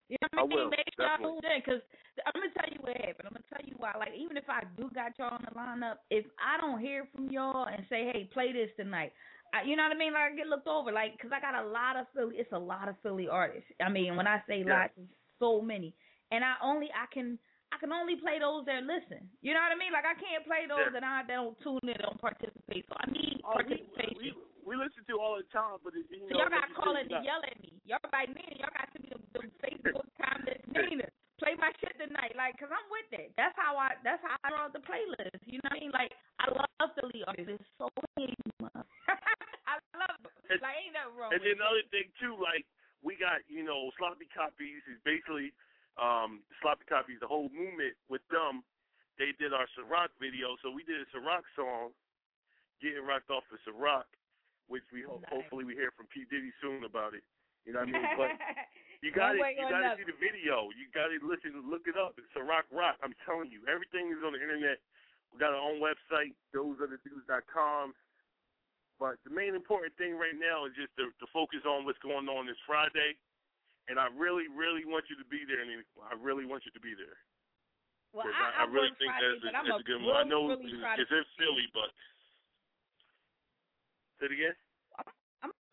[0.08, 0.70] You know what I mean?
[0.70, 1.82] Make sure I in because
[2.26, 3.26] I'm gonna tell you what happened.
[3.28, 3.92] I'm gonna tell you why.
[3.98, 7.28] Like even if I do got y'all on the lineup, if I don't hear from
[7.30, 9.12] y'all and say, "Hey, play this tonight,"
[9.54, 10.12] I, you know what I mean?
[10.12, 10.92] Like I get looked over.
[10.92, 12.36] Like because I got a lot of Philly.
[12.36, 13.68] It's a lot of Philly artists.
[13.80, 14.88] I mean, when I say Yeah.
[14.88, 14.94] lots,
[15.38, 15.94] so many.
[16.30, 17.38] And I only I can
[17.72, 19.26] I can only play those that listen.
[19.42, 19.92] You know what I mean?
[19.94, 21.00] Like I can't play those Yeah.
[21.00, 22.86] that I that don't tune in, don't participate.
[22.88, 24.18] So I need Oh, we, participation.
[24.18, 24.28] we
[24.66, 26.78] we listen to all the time, but it, you So know, y'all like gotta you
[26.78, 27.70] call said, in you and got- yell at me.
[27.88, 30.62] Y'all right Nina, y'all got to be the, the Facebook comments.
[30.70, 31.08] Nina,
[31.40, 33.32] play my shit tonight, like, cause I'm with it.
[33.40, 33.96] That's how I.
[34.04, 35.40] That's how I wrote the playlist.
[35.48, 35.92] You know what I mean?
[35.96, 37.56] Like, I love Philly artists.
[37.56, 37.88] It's so.
[39.66, 40.60] I love it.
[40.60, 41.32] Like, ain't nothing wrong.
[41.32, 41.60] And then it.
[41.64, 42.68] the other thing too, like
[43.00, 44.84] we got you know sloppy copies.
[44.84, 45.56] Is basically
[45.96, 47.18] um, sloppy copies.
[47.24, 48.60] The whole movement with them.
[49.18, 51.92] They did our Ciroc video, so we did a Ciroc song,
[52.80, 54.08] getting rocked off of Ciroc,
[54.64, 55.44] which we hope Nice.
[55.44, 57.20] hopefully we hear from P Diddy soon about it.
[57.68, 58.08] You know what I mean?
[58.16, 58.32] But
[59.00, 60.68] you got to you got to see the video.
[60.76, 62.20] You got to listen, look it up.
[62.20, 62.68] It's a Rock.
[62.68, 63.00] Rock.
[63.00, 64.76] I'm telling you, everything is on the internet.
[65.32, 67.96] We got our own website, thoseotherdudes.com.
[69.00, 72.28] But the main important thing right now is just to, to focus on what's going
[72.28, 73.16] on this Friday.
[73.88, 75.64] And I really, really want you to be there.
[75.64, 75.72] And
[76.04, 77.16] I really want you to be there.
[78.12, 80.18] Well, I, I, I, really think Friday, that's, a, that's a good one.
[80.18, 81.88] I know really it's, it's in Philly, but
[84.18, 84.56] say it again.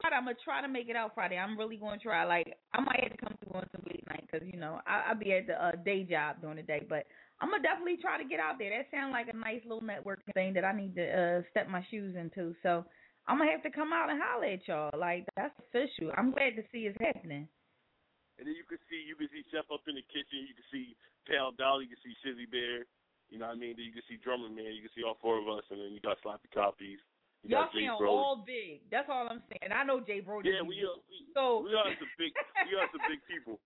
[0.03, 1.37] I'm gonna try to make it out Friday.
[1.37, 2.25] I'm really gonna try.
[2.25, 5.09] Like I might have to come through on some late night because you know I,
[5.09, 6.85] I'll be at the uh, day job during the day.
[6.87, 7.05] But
[7.41, 8.69] I'm gonna definitely try to get out there.
[8.69, 11.85] That sounds like a nice little networking thing that I need to uh, step my
[11.89, 12.53] shoes into.
[12.61, 12.85] So
[13.27, 14.93] I'm gonna have to come out and holler at y'all.
[14.93, 16.13] Like that's official.
[16.15, 17.47] I'm glad to see it's happening.
[18.37, 20.45] And then you can see you can see Chef up in the kitchen.
[20.45, 20.93] You can see
[21.25, 21.89] Pal Dolly.
[21.89, 22.85] You can see Shizzy Bear.
[23.33, 23.75] You know what I mean?
[23.75, 24.71] Then you can see Drummer Man.
[24.77, 27.01] You can see all four of us, and then you got Sloppy Copies.
[27.45, 28.81] You Y'all got sound all big.
[28.91, 29.61] That's all I'm saying.
[29.69, 30.49] And I know Jay Brody.
[30.51, 30.97] Yeah, we are.
[31.07, 32.33] We, So- we are some big.
[32.67, 33.59] We are some big people.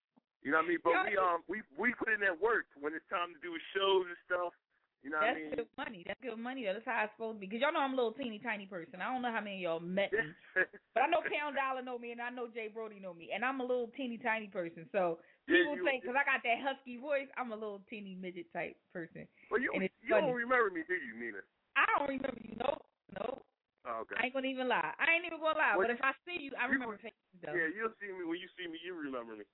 [0.44, 0.82] You know what I mean?
[0.84, 4.10] But we um we we put in that work when it's time to do shows
[4.10, 4.54] and stuff.
[5.02, 5.50] You know what That's I mean?
[5.50, 6.02] That's good money.
[6.06, 6.62] That's good money.
[6.66, 7.50] That's how it's supposed to be.
[7.50, 9.02] Because y'all know I'm a little teeny tiny person.
[9.02, 10.30] I don't know how many of y'all met me.
[10.94, 13.42] But I know Pound Dollar know me, and I know Jay Brody know me, and
[13.42, 14.86] I'm a little teeny tiny person.
[14.94, 15.18] So
[15.50, 18.46] Yeah, people you- think because I got that husky voice, I'm a little teeny midget
[18.54, 19.26] type person.
[19.50, 20.26] Well, you you funny.
[20.26, 21.42] don't remember me, do you, Nina?
[21.78, 22.54] I don't remember you.
[22.62, 22.78] No,
[23.18, 23.42] no.
[23.82, 24.14] Oh, okay.
[24.18, 24.94] I ain't gonna even lie.
[25.02, 25.74] I ain't even gonna lie.
[25.74, 27.54] Well, but if I see you, I you- remember faces though.
[27.54, 28.78] Yeah, you'll see me when you see me.
[28.86, 29.46] You remember me.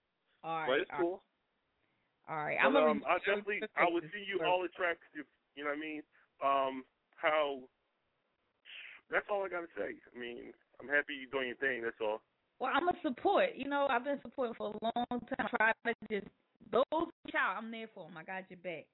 [0.43, 0.67] All right.
[0.67, 1.23] but it's cool.
[2.27, 2.59] All right.
[2.59, 4.99] But, I'm gonna um, I definitely I would see you all the tracks.
[5.15, 5.25] If,
[5.55, 6.01] you know what I mean?
[6.43, 6.83] Um,
[7.15, 7.63] how?
[9.09, 9.95] That's all I gotta say.
[9.95, 10.51] I mean,
[10.83, 11.81] I'm happy you're doing your thing.
[11.81, 12.19] That's all.
[12.59, 13.55] Well, I'm a support.
[13.55, 15.47] You know, I've been supporting for a long time.
[15.55, 16.27] I Try to just
[16.71, 16.83] those
[17.35, 17.55] out.
[17.57, 18.17] I'm there for them.
[18.17, 18.85] I got your back.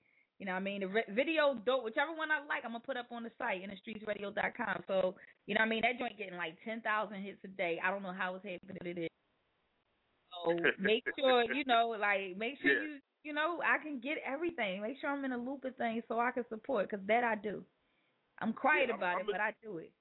[0.44, 0.82] You know I mean?
[0.82, 3.64] The re- video dope, whichever one I like, I'm gonna put up on the site,
[3.64, 4.84] industreetsradio.com.
[4.90, 5.16] So,
[5.48, 5.84] you know I mean?
[5.84, 6.84] That joint getting like 10,000
[7.24, 7.80] hits a day.
[7.82, 9.10] I don't know how it's happening, but it is.
[10.44, 10.52] So
[10.84, 12.82] make sure, you know, like make sure Yeah.
[12.84, 14.82] you, you know, I can get everything.
[14.82, 17.36] Make sure I'm in a loop of things so I can support, cause that I
[17.36, 17.64] do.
[18.42, 19.94] I'm quiet Yeah, I'm- about I'm it, a- but I do it.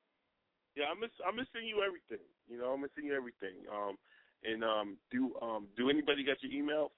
[0.75, 2.27] Yeah, I'm miss I'm missing you everything.
[2.51, 3.63] You know, I'm missing you everything.
[3.71, 3.97] Um,
[4.43, 6.91] and um, do um, do anybody got your email?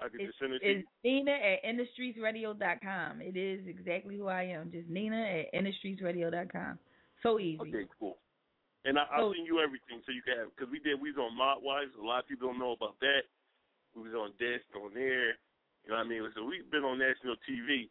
[0.00, 0.78] I could just send it to you.
[0.80, 3.20] It's Nina at industreetsradio.com.
[3.20, 4.70] It is exactly who I am.
[4.70, 6.78] Just Nina at industreetsradio.com.
[7.22, 7.60] So easy.
[7.60, 8.16] Okay, cool.
[8.84, 11.12] And I, I'll So- send you everything so you can have because we did we
[11.12, 11.92] was on Modwise.
[12.00, 13.28] A lot of people don't know about that.
[13.94, 15.36] We was on Desk on there.
[15.84, 16.22] You know what I mean?
[16.34, 17.88] So we've been on national TV.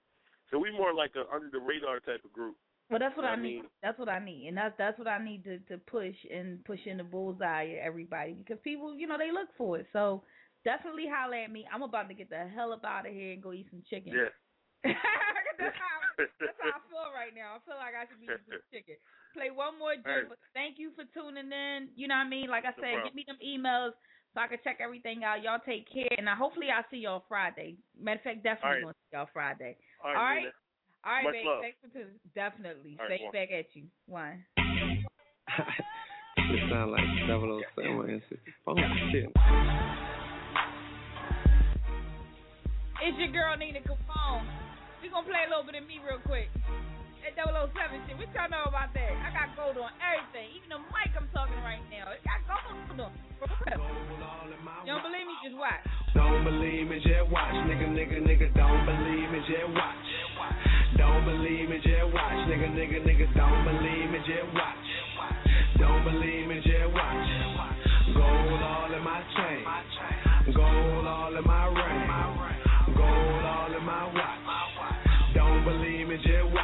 [0.49, 2.55] So we more like a under the radar type of group.
[2.89, 3.55] Well, that's what You know I I need.
[3.62, 3.66] mean?
[3.84, 6.80] That's what I need, and that's that's what I need to to push and push
[6.88, 9.86] in the bullseye at everybody because people, you know, they look for it.
[9.93, 10.24] So
[10.64, 11.66] definitely holler at me.
[11.72, 14.14] I'm about to get the hell up out of here and go eat some chicken.
[14.14, 14.30] Yeah.
[15.60, 15.95] that's how
[16.39, 17.60] that's how I feel right now.
[17.60, 18.95] I feel like I should be eating some chicken.
[19.36, 20.26] Play one more All right.
[20.55, 21.89] thank you for tuning in.
[21.99, 22.47] You know what I mean?
[22.49, 23.12] Like I No said, problem.
[23.12, 23.91] give me them emails
[24.34, 25.43] so I can check everything out.
[25.43, 27.76] Y'all take care, and I, hopefully I'll see y'all Friday.
[27.99, 28.55] Matter of fact, All right.
[28.55, 29.78] definitely gonna see y'all Friday.
[30.03, 30.39] All right, All right.
[30.47, 30.51] Nina.
[31.03, 31.45] All right, babe.
[31.45, 31.62] love.
[31.62, 32.20] Thanks for tuning.
[32.36, 32.97] Definitely.
[32.99, 33.34] All right, Straight one.
[33.36, 33.84] back at you.
[34.07, 34.43] One.
[36.51, 38.22] It sound like 007 and
[38.66, 38.76] Oh
[39.12, 40.09] shit.
[42.99, 44.43] It's your girl Nina Capone.
[44.99, 46.51] We gonna play a little bit of me real quick.
[47.23, 47.71] That 007
[48.07, 48.19] shit.
[48.19, 49.13] What y'all know about that?
[49.23, 50.51] I got gold on everything.
[50.59, 52.11] Even the mic I'm talking right now.
[52.11, 53.15] It got gold on.
[54.83, 55.35] You don't believe me?
[55.43, 55.79] Just watch.
[56.11, 57.55] Don't believe me, just watch.
[57.71, 60.07] Nigga, nigga, nigga, don't believe me, just watch.
[60.97, 62.39] Don't believe me, just watch.
[62.51, 64.87] Nigga, nigga, nigga, don't believe me, just watch.
[65.79, 67.18] Don't believe me, just watch.
[76.24, 76.59] Believe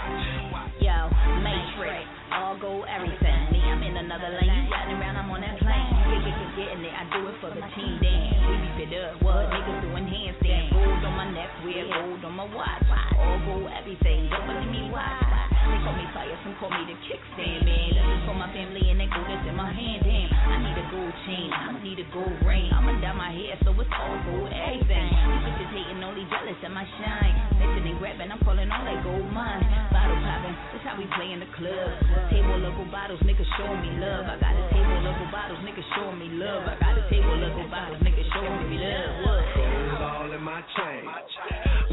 [16.65, 17.89] call me the kickstand man.
[17.93, 20.01] This for my family and that gold that's in my hand.
[20.01, 21.49] Damn, I need a gold chain.
[21.53, 22.73] I'ma need a gold ring.
[22.73, 25.09] I'ma dye my hair so it's all gold everything.
[25.13, 27.35] These bitches hating, only jealous at my shine.
[27.61, 29.61] Listening, grabbing, I'm calling all that gold mine.
[29.93, 31.89] Bottle popping, that's how we play in the club.
[32.33, 34.25] Table local bottles, niggas show me love.
[34.25, 36.65] I got a table local bottles, niggas show me love.
[36.65, 39.13] I got a table local bottles, niggas show me love.
[39.53, 41.05] Gold all in my chain.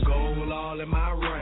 [0.09, 1.42] Gold all in my ring.